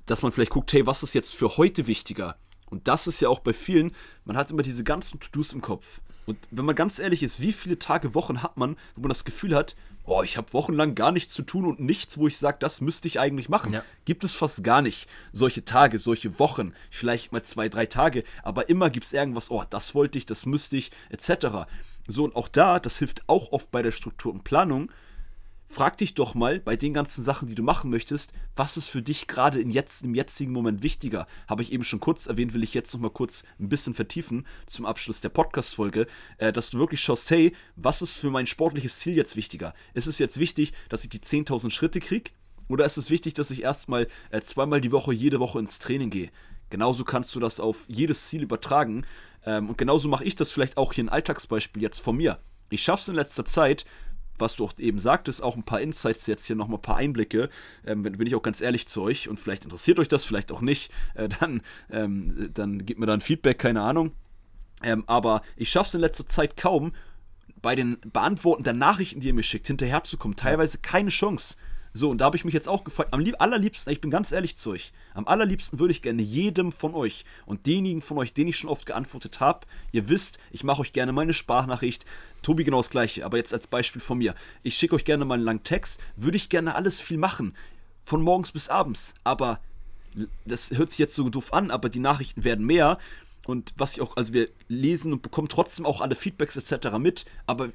dass 0.05 0.21
man 0.21 0.33
vielleicht 0.33 0.51
guckt, 0.51 0.73
hey, 0.73 0.85
was 0.85 1.01
ist 1.01 1.13
jetzt 1.13 1.33
für 1.33 1.55
heute 1.55 1.87
wichtiger? 1.87 2.35
Und 2.69 2.89
das 2.89 3.07
ist 3.07 3.21
ja 3.21 3.29
auch 3.29 3.39
bei 3.39 3.53
vielen, 3.53 3.93
man 4.25 4.35
hat 4.35 4.51
immer 4.51 4.63
diese 4.63 4.83
ganzen 4.83 5.21
To-Dos 5.21 5.53
im 5.53 5.61
Kopf. 5.61 6.01
Und 6.25 6.37
wenn 6.51 6.65
man 6.65 6.75
ganz 6.75 6.99
ehrlich 6.99 7.23
ist, 7.23 7.41
wie 7.41 7.53
viele 7.53 7.79
Tage, 7.79 8.13
Wochen 8.15 8.43
hat 8.43 8.57
man, 8.57 8.77
wo 8.95 9.01
man 9.01 9.09
das 9.09 9.25
Gefühl 9.25 9.55
hat, 9.55 9.75
oh, 10.05 10.23
ich 10.23 10.37
habe 10.37 10.53
wochenlang 10.53 10.95
gar 10.95 11.11
nichts 11.11 11.33
zu 11.33 11.43
tun 11.43 11.65
und 11.65 11.79
nichts, 11.79 12.17
wo 12.17 12.27
ich 12.27 12.37
sage, 12.37 12.57
das 12.59 12.81
müsste 12.81 13.07
ich 13.07 13.19
eigentlich 13.19 13.49
machen. 13.49 13.73
Ja. 13.73 13.83
Gibt 14.05 14.23
es 14.23 14.33
fast 14.33 14.63
gar 14.63 14.81
nicht. 14.81 15.07
Solche 15.31 15.63
Tage, 15.65 15.99
solche 15.99 16.39
Wochen, 16.39 16.73
vielleicht 16.89 17.31
mal 17.31 17.43
zwei, 17.43 17.69
drei 17.69 17.85
Tage, 17.85 18.23
aber 18.43 18.69
immer 18.69 18.89
gibt 18.89 19.05
es 19.05 19.13
irgendwas, 19.13 19.51
oh, 19.51 19.63
das 19.69 19.95
wollte 19.95 20.17
ich, 20.17 20.25
das 20.25 20.45
müsste 20.45 20.77
ich, 20.77 20.91
etc. 21.09 21.67
So, 22.07 22.23
und 22.23 22.35
auch 22.35 22.47
da, 22.47 22.79
das 22.79 22.97
hilft 22.99 23.27
auch 23.27 23.51
oft 23.51 23.71
bei 23.71 23.81
der 23.81 23.91
Struktur 23.91 24.33
und 24.33 24.43
Planung, 24.43 24.91
frag 25.71 25.97
dich 25.97 26.13
doch 26.13 26.35
mal 26.35 26.59
bei 26.59 26.75
den 26.75 26.93
ganzen 26.93 27.23
Sachen, 27.23 27.47
die 27.47 27.55
du 27.55 27.63
machen 27.63 27.89
möchtest, 27.89 28.33
was 28.55 28.75
ist 28.75 28.87
für 28.87 29.01
dich 29.01 29.27
gerade 29.27 29.61
jetzt, 29.61 30.03
im 30.03 30.13
jetzigen 30.13 30.51
Moment 30.51 30.83
wichtiger? 30.83 31.27
Habe 31.47 31.61
ich 31.61 31.71
eben 31.71 31.85
schon 31.85 32.01
kurz 32.01 32.27
erwähnt, 32.27 32.53
will 32.53 32.63
ich 32.63 32.73
jetzt 32.73 32.93
noch 32.93 32.99
mal 32.99 33.09
kurz 33.09 33.43
ein 33.59 33.69
bisschen 33.69 33.93
vertiefen 33.93 34.45
zum 34.65 34.85
Abschluss 34.85 35.21
der 35.21 35.29
Podcast-Folge, 35.29 36.07
äh, 36.37 36.51
dass 36.51 36.69
du 36.69 36.79
wirklich 36.79 37.01
schaust, 37.01 37.31
hey, 37.31 37.55
was 37.77 38.01
ist 38.01 38.13
für 38.13 38.29
mein 38.29 38.47
sportliches 38.47 38.99
Ziel 38.99 39.15
jetzt 39.15 39.35
wichtiger? 39.37 39.73
Ist 39.93 40.07
es 40.07 40.19
jetzt 40.19 40.39
wichtig, 40.39 40.73
dass 40.89 41.03
ich 41.03 41.09
die 41.09 41.19
10.000 41.19 41.71
Schritte 41.71 42.01
kriege? 42.01 42.31
Oder 42.67 42.85
ist 42.85 42.97
es 42.97 43.09
wichtig, 43.09 43.33
dass 43.33 43.51
ich 43.51 43.63
erstmal 43.63 44.07
äh, 44.29 44.41
zweimal 44.41 44.81
die 44.81 44.91
Woche, 44.91 45.13
jede 45.13 45.39
Woche 45.39 45.59
ins 45.59 45.79
Training 45.79 46.09
gehe? 46.09 46.31
Genauso 46.69 47.05
kannst 47.05 47.33
du 47.33 47.39
das 47.39 47.59
auf 47.59 47.85
jedes 47.87 48.27
Ziel 48.27 48.43
übertragen. 48.43 49.05
Ähm, 49.45 49.69
und 49.69 49.77
genauso 49.77 50.09
mache 50.09 50.25
ich 50.25 50.35
das 50.35 50.51
vielleicht 50.51 50.77
auch 50.77 50.93
hier 50.93 51.05
ein 51.05 51.09
Alltagsbeispiel 51.09 51.81
jetzt 51.81 51.99
von 51.99 52.17
mir. 52.17 52.39
Ich 52.69 52.83
schaffe 52.83 53.01
es 53.01 53.09
in 53.09 53.15
letzter 53.15 53.43
Zeit, 53.43 53.85
was 54.41 54.55
du 54.55 54.65
auch 54.65 54.73
eben 54.77 54.99
sagtest, 54.99 55.41
auch 55.41 55.55
ein 55.55 55.63
paar 55.63 55.81
Insights 55.81 56.27
jetzt 56.27 56.45
hier 56.45 56.55
nochmal 56.55 56.79
ein 56.79 56.83
paar 56.83 56.97
Einblicke. 56.97 57.49
Ähm, 57.85 58.03
bin 58.03 58.27
ich 58.27 58.35
auch 58.35 58.41
ganz 58.41 58.61
ehrlich 58.61 58.87
zu 58.87 59.01
euch 59.01 59.29
und 59.29 59.39
vielleicht 59.39 59.63
interessiert 59.63 59.99
euch 59.99 60.07
das, 60.07 60.25
vielleicht 60.25 60.51
auch 60.51 60.61
nicht. 60.61 60.91
Äh, 61.15 61.29
dann, 61.39 61.61
ähm, 61.89 62.49
dann 62.53 62.85
gebt 62.85 62.99
mir 62.99 63.05
da 63.05 63.13
ein 63.13 63.21
Feedback, 63.21 63.59
keine 63.59 63.81
Ahnung. 63.81 64.11
Ähm, 64.83 65.03
aber 65.07 65.41
ich 65.55 65.69
schaffe 65.69 65.89
es 65.89 65.93
in 65.93 66.01
letzter 66.01 66.25
Zeit 66.25 66.57
kaum, 66.57 66.93
bei 67.61 67.75
den 67.75 67.97
Beantworten 68.01 68.63
der 68.63 68.73
Nachrichten, 68.73 69.19
die 69.19 69.27
ihr 69.27 69.33
mir 69.33 69.43
schickt, 69.43 69.67
hinterherzukommen. 69.67 70.35
Teilweise 70.35 70.79
keine 70.79 71.09
Chance. 71.09 71.57
So, 71.93 72.09
und 72.09 72.19
da 72.19 72.25
habe 72.25 72.37
ich 72.37 72.45
mich 72.45 72.53
jetzt 72.53 72.69
auch 72.69 72.85
gefragt, 72.85 73.13
am 73.13 73.25
allerliebsten, 73.39 73.91
ich 73.91 73.99
bin 73.99 74.11
ganz 74.11 74.31
ehrlich 74.31 74.55
zu 74.55 74.71
euch, 74.71 74.93
am 75.13 75.27
allerliebsten 75.27 75.77
würde 75.77 75.91
ich 75.91 76.01
gerne 76.01 76.21
jedem 76.21 76.71
von 76.71 76.95
euch 76.95 77.25
und 77.45 77.65
denjenigen 77.65 78.01
von 78.01 78.17
euch, 78.17 78.33
denen 78.33 78.49
ich 78.49 78.57
schon 78.57 78.69
oft 78.69 78.85
geantwortet 78.85 79.41
habe, 79.41 79.67
ihr 79.91 80.07
wisst, 80.07 80.39
ich 80.51 80.63
mache 80.63 80.81
euch 80.81 80.93
gerne 80.93 81.11
meine 81.11 81.33
Sprachnachricht, 81.33 82.05
Tobi 82.43 82.63
genau 82.63 82.77
das 82.77 82.89
gleiche, 82.89 83.25
aber 83.25 83.37
jetzt 83.37 83.53
als 83.53 83.67
Beispiel 83.67 84.01
von 84.01 84.19
mir. 84.19 84.35
Ich 84.63 84.77
schicke 84.77 84.95
euch 84.95 85.03
gerne 85.03 85.25
mal 85.25 85.35
einen 85.35 85.43
langen 85.43 85.63
Text, 85.63 85.99
würde 86.15 86.37
ich 86.37 86.47
gerne 86.47 86.75
alles 86.75 87.01
viel 87.01 87.17
machen, 87.17 87.55
von 88.03 88.21
morgens 88.21 88.53
bis 88.53 88.69
abends, 88.69 89.13
aber 89.25 89.59
das 90.45 90.71
hört 90.71 90.91
sich 90.91 90.99
jetzt 90.99 91.15
so 91.15 91.29
doof 91.29 91.51
an, 91.53 91.71
aber 91.71 91.89
die 91.89 91.99
Nachrichten 91.99 92.45
werden 92.45 92.65
mehr 92.65 92.99
und 93.45 93.73
was 93.75 93.95
ich 93.95 94.01
auch, 94.01 94.15
also 94.15 94.33
wir 94.33 94.47
lesen 94.69 95.11
und 95.11 95.21
bekommen 95.21 95.49
trotzdem 95.49 95.85
auch 95.85 95.99
alle 95.99 96.15
Feedbacks 96.15 96.55
etc. 96.55 96.97
mit, 96.99 97.25
aber 97.47 97.69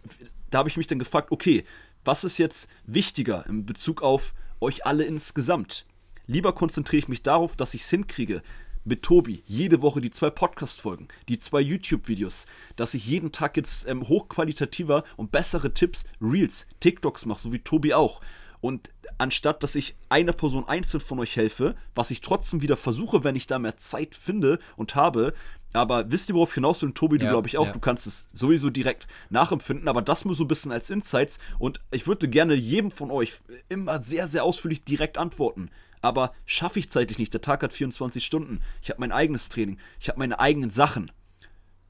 da 0.51 0.59
habe 0.59 0.69
ich 0.71 0.77
mich 0.79 0.87
dann 0.87 0.99
gefragt, 0.99 1.31
okay, 1.31 1.65
was 2.07 2.25
ist 2.25 2.39
jetzt 2.39 2.69
wichtiger 2.87 3.45
in 3.47 3.67
Bezug 3.67 4.01
auf 4.01 4.33
euch 4.61 4.87
alle 4.87 5.05
insgesamt? 5.05 5.87
Lieber 6.27 6.53
konzentriere 6.55 7.01
ich 7.01 7.09
mich 7.09 7.23
darauf, 7.23 7.57
dass 7.57 7.75
ich 7.75 7.83
es 7.83 7.91
hinkriege, 7.91 8.43
mit 8.85 9.03
Tobi 9.03 9.43
jede 9.47 9.83
Woche 9.83 10.01
die 10.01 10.13
zwei 10.13 10.31
Podcast-Folgen, 10.31 11.09
die 11.29 11.41
zwei 11.41 11.61
YouTube-Videos, 11.61 12.47
dass 12.77 12.95
ich 12.95 13.05
jeden 13.07 13.33
Tag 13.33 13.57
jetzt 13.57 13.89
ähm, 13.89 14.07
hochqualitativer 14.09 15.03
und 15.17 15.33
bessere 15.33 15.75
Tipps, 15.75 16.05
Reels, 16.21 16.69
TikToks 16.79 17.27
mache, 17.27 17.41
so 17.41 17.53
wie 17.53 17.59
Tobi 17.59 17.95
auch. 17.95 18.21
Und 18.61 18.91
anstatt 19.19 19.65
dass 19.65 19.75
ich 19.75 19.97
einer 20.09 20.33
Person 20.33 20.69
einzeln 20.69 21.01
von 21.01 21.19
euch 21.19 21.35
helfe, 21.37 21.75
was 21.97 22.13
ich 22.13 22.21
trotzdem 22.21 22.63
wieder 22.63 22.77
versuche, 22.77 23.25
wenn 23.25 23.35
ich 23.35 23.49
da 23.49 23.59
mehr 23.59 23.77
Zeit 23.77 24.15
finde 24.15 24.61
und 24.77 24.95
habe, 24.95 25.35
aber 25.73 26.11
wisst 26.11 26.29
ihr, 26.29 26.35
worauf 26.35 26.55
hinaus 26.55 26.83
will? 26.83 26.89
Und 26.89 26.95
Tobi, 26.97 27.19
du 27.19 27.29
glaube 27.29 27.49
ich 27.49 27.59
auch, 27.59 27.67
ja. 27.67 27.73
du 27.73 27.79
kannst 27.79 28.07
es 28.07 28.25
sowieso 28.33 28.71
direkt 28.71 29.07
nachempfinden, 29.31 29.89
aber 29.89 30.03
das 30.03 30.25
nur 30.25 30.35
so 30.35 30.45
ein 30.45 30.49
bisschen 30.49 30.73
als 30.73 30.91
Insights. 30.91 31.39
Und 31.59 31.81
ich 31.91 32.07
würde 32.07 32.29
gerne 32.29 32.55
jedem 32.55 32.91
von 32.91 33.11
euch 33.11 33.35
immer 33.69 34.01
sehr, 34.01 34.29
sehr 34.29 34.45
ausführlich 34.45 34.85
direkt 34.85 35.19
antworten. 35.19 35.71
Aber 36.03 36.33
schaffe 36.45 36.79
ich 36.79 36.91
zeitlich 36.91 37.19
nicht. 37.19 37.35
Der 37.35 37.41
Tag 37.41 37.63
hat 37.63 37.73
24 37.73 38.25
Stunden. 38.25 38.61
Ich 38.81 38.91
habe 38.91 39.01
mein 39.01 39.13
eigenes 39.13 39.49
Training. 39.49 39.79
Ich 39.99 40.09
habe 40.09 40.19
meine 40.19 40.39
eigenen 40.39 40.71
Sachen 40.71 41.11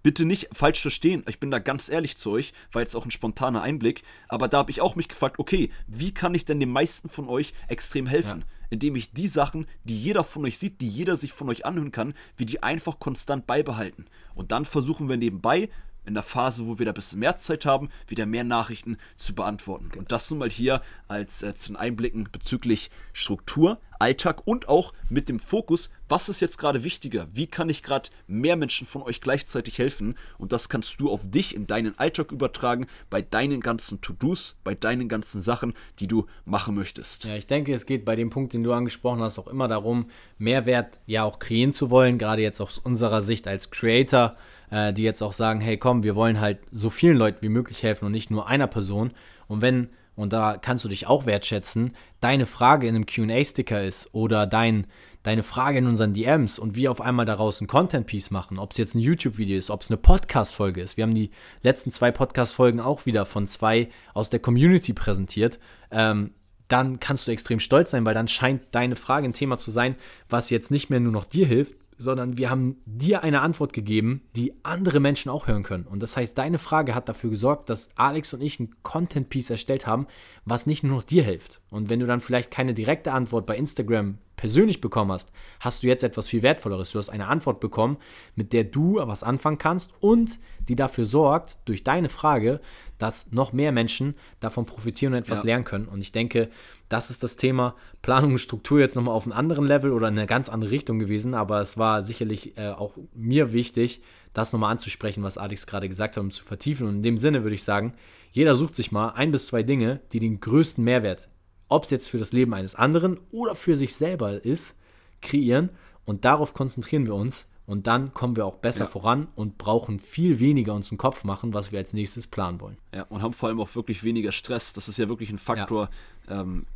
bitte 0.06 0.24
nicht 0.24 0.50
falsch 0.52 0.82
verstehen. 0.82 1.24
Ich 1.28 1.40
bin 1.40 1.50
da 1.50 1.58
ganz 1.58 1.88
ehrlich 1.88 2.16
zu 2.16 2.30
euch, 2.30 2.52
war 2.70 2.80
jetzt 2.80 2.94
auch 2.94 3.04
ein 3.04 3.10
spontaner 3.10 3.62
Einblick. 3.62 4.04
Aber 4.28 4.46
da 4.46 4.58
habe 4.58 4.70
ich 4.70 4.80
auch 4.80 4.94
mich 4.94 5.08
gefragt, 5.08 5.40
okay, 5.40 5.68
wie 5.88 6.14
kann 6.14 6.32
ich 6.36 6.44
denn 6.44 6.60
den 6.60 6.70
meisten 6.70 7.08
von 7.08 7.28
euch 7.28 7.54
extrem 7.66 8.06
helfen? 8.06 8.42
Ja. 8.42 8.46
Indem 8.70 8.94
ich 8.94 9.10
die 9.10 9.26
Sachen, 9.26 9.66
die 9.82 10.00
jeder 10.00 10.22
von 10.22 10.44
euch 10.44 10.58
sieht, 10.58 10.80
die 10.80 10.86
jeder 10.86 11.16
sich 11.16 11.32
von 11.32 11.48
euch 11.48 11.66
anhören 11.66 11.90
kann, 11.90 12.14
wie 12.36 12.46
die 12.46 12.62
einfach 12.62 13.00
konstant 13.00 13.48
beibehalten. 13.48 14.06
Und 14.36 14.52
dann 14.52 14.64
versuchen 14.64 15.08
wir 15.08 15.16
nebenbei 15.16 15.70
in 16.04 16.14
der 16.14 16.22
Phase, 16.22 16.68
wo 16.68 16.78
wir 16.78 16.86
da 16.86 16.92
ein 16.92 16.94
bisschen 16.94 17.18
mehr 17.18 17.36
Zeit 17.36 17.66
haben, 17.66 17.88
wieder 18.06 18.26
mehr 18.26 18.44
Nachrichten 18.44 18.98
zu 19.16 19.34
beantworten. 19.34 19.90
Und 19.98 20.12
das 20.12 20.30
nun 20.30 20.38
mal 20.38 20.50
hier 20.50 20.82
als 21.08 21.42
äh, 21.42 21.52
zu 21.56 21.70
den 21.70 21.76
Einblicken 21.76 22.28
bezüglich 22.30 22.92
Struktur, 23.12 23.80
Alltag 23.98 24.42
und 24.46 24.68
auch 24.68 24.92
mit 25.08 25.28
dem 25.28 25.38
Fokus, 25.38 25.90
was 26.08 26.28
ist 26.28 26.40
jetzt 26.40 26.58
gerade 26.58 26.84
wichtiger? 26.84 27.26
Wie 27.32 27.46
kann 27.46 27.68
ich 27.68 27.82
gerade 27.82 28.10
mehr 28.26 28.56
Menschen 28.56 28.86
von 28.86 29.02
euch 29.02 29.20
gleichzeitig 29.20 29.78
helfen? 29.78 30.16
Und 30.38 30.52
das 30.52 30.68
kannst 30.68 31.00
du 31.00 31.10
auf 31.10 31.28
dich 31.28 31.54
in 31.54 31.66
deinen 31.66 31.98
Alltag 31.98 32.32
übertragen, 32.32 32.86
bei 33.10 33.22
deinen 33.22 33.60
ganzen 33.60 34.00
To-Dos, 34.00 34.56
bei 34.62 34.74
deinen 34.74 35.08
ganzen 35.08 35.40
Sachen, 35.40 35.74
die 35.98 36.06
du 36.06 36.26
machen 36.44 36.74
möchtest. 36.74 37.24
Ja, 37.24 37.36
ich 37.36 37.46
denke, 37.46 37.72
es 37.74 37.86
geht 37.86 38.04
bei 38.04 38.16
dem 38.16 38.30
Punkt, 38.30 38.52
den 38.52 38.62
du 38.62 38.72
angesprochen 38.72 39.20
hast, 39.20 39.38
auch 39.38 39.48
immer 39.48 39.68
darum, 39.68 40.10
Mehrwert 40.38 41.00
ja 41.06 41.24
auch 41.24 41.38
kreieren 41.38 41.72
zu 41.72 41.90
wollen, 41.90 42.18
gerade 42.18 42.42
jetzt 42.42 42.60
aus 42.60 42.78
unserer 42.78 43.22
Sicht 43.22 43.48
als 43.48 43.70
Creator 43.70 44.36
äh, 44.70 44.92
die 44.92 45.02
jetzt 45.02 45.22
auch 45.22 45.32
sagen, 45.32 45.60
hey 45.60 45.76
komm, 45.76 46.02
wir 46.02 46.14
wollen 46.14 46.40
halt 46.40 46.58
so 46.72 46.90
vielen 46.90 47.16
Leuten 47.16 47.38
wie 47.42 47.48
möglich 47.48 47.82
helfen 47.82 48.06
und 48.06 48.12
nicht 48.12 48.30
nur 48.30 48.48
einer 48.48 48.66
Person. 48.66 49.12
Und 49.48 49.60
wenn 49.62 49.90
und 50.16 50.32
da 50.32 50.56
kannst 50.56 50.84
du 50.84 50.88
dich 50.88 51.06
auch 51.06 51.26
wertschätzen, 51.26 51.94
deine 52.20 52.46
Frage 52.46 52.88
in 52.88 52.96
einem 52.96 53.06
QA-Sticker 53.06 53.84
ist 53.84 54.12
oder 54.12 54.46
dein, 54.46 54.86
deine 55.22 55.42
Frage 55.42 55.78
in 55.78 55.86
unseren 55.86 56.14
DMs 56.14 56.58
und 56.58 56.74
wir 56.74 56.90
auf 56.90 57.00
einmal 57.00 57.26
daraus 57.26 57.60
ein 57.60 57.66
Content-Piece 57.66 58.30
machen, 58.30 58.58
ob 58.58 58.72
es 58.72 58.78
jetzt 58.78 58.94
ein 58.94 59.00
YouTube-Video 59.00 59.58
ist, 59.58 59.70
ob 59.70 59.82
es 59.82 59.90
eine 59.90 59.98
Podcast-Folge 59.98 60.80
ist. 60.80 60.96
Wir 60.96 61.04
haben 61.04 61.14
die 61.14 61.30
letzten 61.62 61.92
zwei 61.92 62.10
Podcast-Folgen 62.10 62.80
auch 62.80 63.06
wieder 63.06 63.26
von 63.26 63.46
zwei 63.46 63.90
aus 64.14 64.30
der 64.30 64.40
Community 64.40 64.94
präsentiert. 64.94 65.60
Ähm, 65.90 66.32
dann 66.68 66.98
kannst 66.98 67.26
du 67.26 67.30
extrem 67.30 67.60
stolz 67.60 67.92
sein, 67.92 68.04
weil 68.04 68.14
dann 68.14 68.26
scheint 68.26 68.62
deine 68.72 68.96
Frage 68.96 69.28
ein 69.28 69.34
Thema 69.34 69.58
zu 69.58 69.70
sein, 69.70 69.94
was 70.28 70.50
jetzt 70.50 70.70
nicht 70.70 70.90
mehr 70.90 70.98
nur 70.98 71.12
noch 71.12 71.24
dir 71.24 71.46
hilft, 71.46 71.74
sondern 71.98 72.36
wir 72.36 72.50
haben 72.50 72.76
dir 72.84 73.22
eine 73.22 73.40
Antwort 73.40 73.72
gegeben, 73.72 74.22
die 74.34 74.52
andere 74.62 75.00
Menschen 75.00 75.30
auch 75.30 75.46
hören 75.46 75.62
können. 75.62 75.86
Und 75.86 76.02
das 76.02 76.16
heißt, 76.16 76.36
deine 76.36 76.58
Frage 76.58 76.94
hat 76.94 77.08
dafür 77.08 77.30
gesorgt, 77.30 77.70
dass 77.70 77.90
Alex 77.96 78.34
und 78.34 78.42
ich 78.42 78.60
ein 78.60 78.74
Content-Piece 78.82 79.50
erstellt 79.50 79.86
haben, 79.86 80.06
was 80.44 80.66
nicht 80.66 80.82
nur 80.82 80.96
noch 80.96 81.04
dir 81.04 81.24
hilft. 81.24 81.60
Und 81.70 81.88
wenn 81.88 82.00
du 82.00 82.06
dann 82.06 82.20
vielleicht 82.20 82.50
keine 82.50 82.74
direkte 82.74 83.12
Antwort 83.12 83.46
bei 83.46 83.56
Instagram 83.56 84.18
persönlich 84.36 84.80
bekommen 84.80 85.12
hast, 85.12 85.32
hast 85.60 85.82
du 85.82 85.86
jetzt 85.86 86.04
etwas 86.04 86.28
viel 86.28 86.42
Wertvolleres. 86.42 86.92
Du 86.92 86.98
hast 86.98 87.08
eine 87.08 87.26
Antwort 87.26 87.58
bekommen, 87.58 87.96
mit 88.34 88.52
der 88.52 88.64
du 88.64 88.96
was 88.96 89.22
anfangen 89.22 89.58
kannst 89.58 89.90
und 90.00 90.38
die 90.68 90.76
dafür 90.76 91.06
sorgt, 91.06 91.58
durch 91.64 91.82
deine 91.84 92.10
Frage, 92.10 92.60
dass 92.98 93.30
noch 93.30 93.52
mehr 93.52 93.72
Menschen 93.72 94.14
davon 94.40 94.66
profitieren 94.66 95.14
und 95.14 95.20
etwas 95.20 95.40
ja. 95.40 95.46
lernen 95.46 95.64
können. 95.64 95.88
Und 95.88 96.00
ich 96.00 96.12
denke, 96.12 96.50
das 96.88 97.10
ist 97.10 97.22
das 97.22 97.36
Thema 97.36 97.74
Planung 98.02 98.32
und 98.32 98.38
Struktur 98.38 98.80
jetzt 98.80 98.96
nochmal 98.96 99.14
auf 99.14 99.24
einem 99.24 99.32
anderen 99.32 99.66
Level 99.66 99.92
oder 99.92 100.08
in 100.08 100.18
eine 100.18 100.26
ganz 100.26 100.48
andere 100.48 100.70
Richtung 100.70 100.98
gewesen. 100.98 101.34
Aber 101.34 101.60
es 101.60 101.76
war 101.76 102.04
sicherlich 102.04 102.56
äh, 102.56 102.68
auch 102.68 102.96
mir 103.14 103.52
wichtig, 103.52 104.02
das 104.32 104.52
nochmal 104.52 104.72
anzusprechen, 104.72 105.22
was 105.22 105.38
Alex 105.38 105.66
gerade 105.66 105.88
gesagt 105.88 106.16
hat, 106.16 106.22
um 106.22 106.30
zu 106.30 106.44
vertiefen. 106.44 106.86
Und 106.86 106.96
in 106.96 107.02
dem 107.02 107.18
Sinne 107.18 107.42
würde 107.42 107.54
ich 107.54 107.64
sagen, 107.64 107.94
jeder 108.30 108.54
sucht 108.54 108.74
sich 108.74 108.92
mal 108.92 109.10
ein 109.10 109.30
bis 109.30 109.46
zwei 109.46 109.62
Dinge, 109.62 110.00
die 110.12 110.20
den 110.20 110.40
größten 110.40 110.84
Mehrwert 110.84 111.28
ob 111.68 111.84
es 111.84 111.90
jetzt 111.90 112.08
für 112.08 112.18
das 112.18 112.32
Leben 112.32 112.54
eines 112.54 112.74
anderen 112.74 113.18
oder 113.30 113.54
für 113.54 113.76
sich 113.76 113.94
selber 113.94 114.44
ist, 114.44 114.76
kreieren 115.20 115.70
und 116.04 116.24
darauf 116.24 116.54
konzentrieren 116.54 117.06
wir 117.06 117.14
uns 117.14 117.48
und 117.66 117.86
dann 117.86 118.14
kommen 118.14 118.36
wir 118.36 118.46
auch 118.46 118.56
besser 118.56 118.84
ja. 118.84 118.90
voran 118.90 119.28
und 119.34 119.58
brauchen 119.58 119.98
viel 119.98 120.38
weniger 120.38 120.72
uns 120.72 120.90
einen 120.90 120.98
Kopf 120.98 121.24
machen, 121.24 121.52
was 121.52 121.72
wir 121.72 121.78
als 121.78 121.92
nächstes 121.92 122.26
planen 122.26 122.60
wollen. 122.60 122.78
Ja, 122.94 123.02
und 123.04 123.22
haben 123.22 123.32
vor 123.32 123.48
allem 123.48 123.60
auch 123.60 123.74
wirklich 123.74 124.04
weniger 124.04 124.32
Stress. 124.32 124.72
Das 124.72 124.88
ist 124.88 124.98
ja 124.98 125.08
wirklich 125.08 125.30
ein 125.30 125.38
Faktor. 125.38 125.90
Ja. 126.28 126.42
Ähm, 126.42 126.66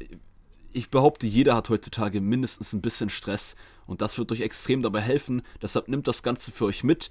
ich 0.73 0.91
behaupte, 0.91 1.27
jeder 1.27 1.55
hat 1.55 1.69
heutzutage 1.69 2.21
mindestens 2.21 2.73
ein 2.73 2.81
bisschen 2.81 3.11
Stress 3.11 3.57
und 3.87 4.03
das 4.03 4.19
wird 4.19 4.31
euch 4.33 4.41
extrem 4.41 4.83
dabei 4.83 5.01
helfen. 5.01 5.43
Deshalb 5.63 5.89
nimmt 5.89 6.09
das 6.09 6.23
Ganze 6.23 6.51
für 6.51 6.67
euch 6.67 6.85
mit 6.85 7.11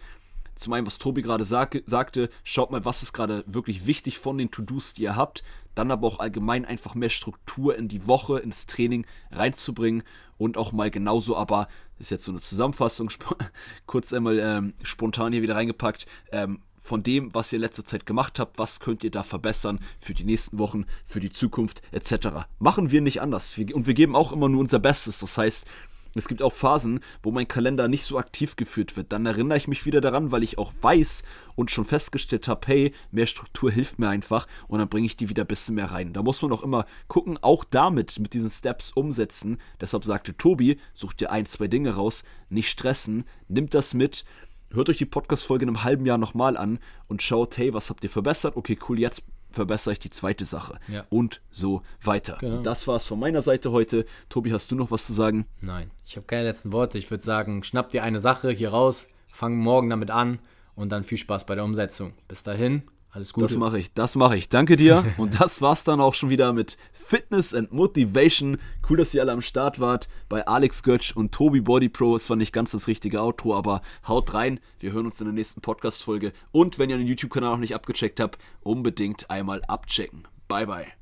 zum 0.60 0.74
einen, 0.74 0.86
was 0.86 0.98
Tobi 0.98 1.22
gerade 1.22 1.46
sag, 1.46 1.82
sagte, 1.86 2.30
schaut 2.44 2.70
mal, 2.70 2.84
was 2.84 3.02
ist 3.02 3.14
gerade 3.14 3.44
wirklich 3.48 3.86
wichtig 3.86 4.20
von 4.20 4.38
den 4.38 4.52
To-Dos, 4.52 4.94
die 4.94 5.04
ihr 5.04 5.16
habt. 5.16 5.44
Dann 5.74 5.90
aber 5.90 6.06
auch 6.06 6.20
allgemein 6.20 6.66
einfach 6.66 6.96
mehr 6.96 7.10
Struktur 7.10 7.78
in 7.78 7.88
die 7.88 8.06
Woche, 8.06 8.40
ins 8.40 8.66
Training 8.66 9.06
reinzubringen 9.32 10.04
und 10.38 10.58
auch 10.58 10.74
mal 10.74 10.92
genauso, 10.92 11.38
aber 11.38 11.70
ist 12.00 12.12
jetzt 12.12 12.24
so 12.24 12.32
eine 12.32 12.42
Zusammenfassung, 12.42 13.12
kurz 13.86 14.14
einmal 14.14 14.40
ähm, 14.40 14.74
spontan 14.84 15.34
hier 15.34 15.42
wieder 15.42 15.56
reingepackt. 15.56 16.08
Ähm, 16.32 16.62
von 16.82 17.04
dem, 17.04 17.34
was 17.36 17.54
ihr 17.54 17.60
letzte 17.60 17.84
Zeit 17.84 18.06
gemacht 18.06 18.40
habt, 18.40 18.58
was 18.58 18.80
könnt 18.80 19.04
ihr 19.04 19.12
da 19.12 19.22
verbessern 19.22 19.80
für 20.00 20.14
die 20.14 20.24
nächsten 20.24 20.58
Wochen, 20.58 20.86
für 21.06 21.20
die 21.20 21.30
Zukunft 21.30 21.84
etc. 21.92 22.48
Machen 22.58 22.90
wir 22.90 23.02
nicht 23.02 23.22
anders. 23.22 23.58
und 23.58 23.86
wir 23.86 23.94
geben 23.94 24.16
auch 24.16 24.32
immer 24.32 24.50
nur 24.50 24.62
unser 24.62 24.80
Bestes. 24.80 25.20
Das 25.20 25.38
heißt, 25.38 25.68
es 26.16 26.28
gibt 26.28 26.42
auch 26.42 26.54
Phasen, 26.54 27.02
wo 27.24 27.32
mein 27.32 27.48
Kalender 27.48 27.88
nicht 27.88 28.04
so 28.04 28.18
aktiv 28.18 28.56
geführt 28.56 28.98
wird. 28.98 29.12
Dann 29.12 29.26
erinnere 29.26 29.58
ich 29.58 29.68
mich 29.68 29.86
wieder 29.86 30.02
daran, 30.02 30.32
weil 30.32 30.44
ich 30.44 30.58
auch 30.58 30.74
weiß 30.82 31.24
und 31.56 31.72
schon 31.72 31.86
festgestellt 31.86 32.48
habe, 32.48 32.66
hey, 32.68 32.94
mehr 33.12 33.26
Struktur 33.26 33.72
hilft 33.72 34.00
mir 34.00 34.10
einfach 34.10 34.48
und 34.68 34.80
dann 34.80 34.90
bringe 34.90 35.06
ich 35.06 35.18
die 35.18 35.30
wieder 35.30 35.44
ein 35.44 35.48
bisschen 35.48 35.76
mehr 35.76 35.92
rein. 35.92 36.14
Da 36.14 36.24
muss 36.24 36.42
man 36.42 36.52
auch 36.52 36.64
immer 36.64 36.86
gucken, 37.08 37.38
auch 37.42 37.64
damit, 37.64 38.20
mit 38.20 38.34
diesen 38.34 38.50
Steps 38.50 38.92
umsetzen. 38.92 39.60
Deshalb 39.80 40.04
sagte 40.04 40.36
Tobi, 40.36 40.80
such 40.94 41.14
dir 41.14 41.32
ein, 41.32 41.46
zwei 41.46 41.68
Dinge 41.68 41.96
raus, 41.96 42.24
nicht 42.50 42.70
stressen, 42.70 43.26
nimmt 43.48 43.74
das 43.74 43.94
mit. 43.94 44.26
Hört 44.72 44.90
euch 44.90 44.98
die 44.98 45.06
Podcast-Folge 45.06 45.64
in 45.64 45.70
einem 45.70 45.84
halben 45.84 46.06
Jahr 46.06 46.20
nochmal 46.20 46.56
an 46.56 46.80
und 47.08 47.24
schaut, 47.24 47.58
hey, 47.58 47.74
was 47.74 47.90
habt 47.90 48.04
ihr 48.04 48.10
verbessert? 48.10 48.56
Okay, 48.56 48.78
cool, 48.88 49.00
jetzt 49.00 49.24
verbessere 49.52 49.94
ich 49.94 50.00
die 50.00 50.10
zweite 50.10 50.46
Sache. 50.46 50.80
Ja. 50.88 51.06
Und 51.10 51.42
so 51.52 51.82
weiter. 52.02 52.38
Genau. 52.40 52.62
Das 52.62 52.88
war 52.88 52.96
es 52.98 53.06
von 53.06 53.20
meiner 53.20 53.42
Seite 53.42 53.72
heute. 53.72 54.06
Tobi, 54.30 54.52
hast 54.52 54.72
du 54.72 54.76
noch 54.76 54.92
was 54.92 55.06
zu 55.06 55.14
sagen? 55.14 55.46
Nein, 55.62 55.92
ich 56.06 56.16
habe 56.16 56.28
keine 56.28 56.44
letzten 56.44 56.72
Worte. 56.72 56.98
Ich 56.98 57.10
würde 57.10 57.24
sagen, 57.24 57.64
schnapp 57.64 57.90
dir 57.90 58.04
eine 58.04 58.20
Sache 58.20 58.52
hier 58.52 58.70
raus, 58.70 59.10
fang 59.28 59.58
morgen 59.58 59.90
damit 59.90 60.12
an 60.12 60.40
und 60.76 60.92
dann 60.92 61.04
viel 61.04 61.18
Spaß 61.18 61.46
bei 61.46 61.56
der 61.56 61.64
Umsetzung. 61.64 62.14
Bis 62.28 62.44
dahin, 62.44 62.84
alles 63.12 63.34
Gute. 63.34 63.48
Das 63.48 63.58
mache 63.58 63.80
ich, 63.80 63.94
das 63.94 64.16
mache 64.16 64.38
ich. 64.38 64.50
Danke 64.50 64.76
dir. 64.76 65.04
Und 65.18 65.40
das 65.40 65.62
war's 65.62 65.84
dann 65.84 66.02
auch 66.02 66.14
schon 66.14 66.30
wieder 66.30 66.54
mit 66.54 66.78
Fitness 66.92 67.54
and 67.54 67.72
Motivation. 67.72 68.58
Cool, 68.88 68.98
dass 68.98 69.14
ihr 69.14 69.22
alle 69.22 69.32
am 69.32 69.42
Start 69.42 69.80
wart 69.80 70.08
bei 70.30 70.46
Alex 70.46 70.84
Götsch 70.84 71.16
und 71.16 71.32
Tobi 71.32 71.62
Body 71.62 71.90
Pro. 71.90 72.16
Es 72.16 72.30
war 72.30 72.38
nicht 72.38 72.54
ganz 72.54 72.72
das 72.72 72.88
richtige 72.88 73.22
Outro, 73.22 73.56
aber 73.56 73.82
haut 74.08 74.34
rein. 74.36 74.60
Wir 74.80 74.92
hören 74.92 75.08
uns 75.08 75.20
in 75.20 75.26
der 75.26 75.34
nächsten 75.34 75.62
Podcast-Folge. 75.62 76.34
Und 76.52 76.78
wenn 76.78 76.92
ihr 76.92 76.98
den 76.98 77.08
YouTube-Kanal 77.08 77.54
noch 77.54 77.60
nicht 77.60 77.74
abgecheckt 77.74 78.20
habt, 78.20 78.38
unbedingt 78.62 79.30
einmal 79.32 79.64
abchecken. 79.64 80.28
Bye, 80.48 80.68
bye. 80.68 80.94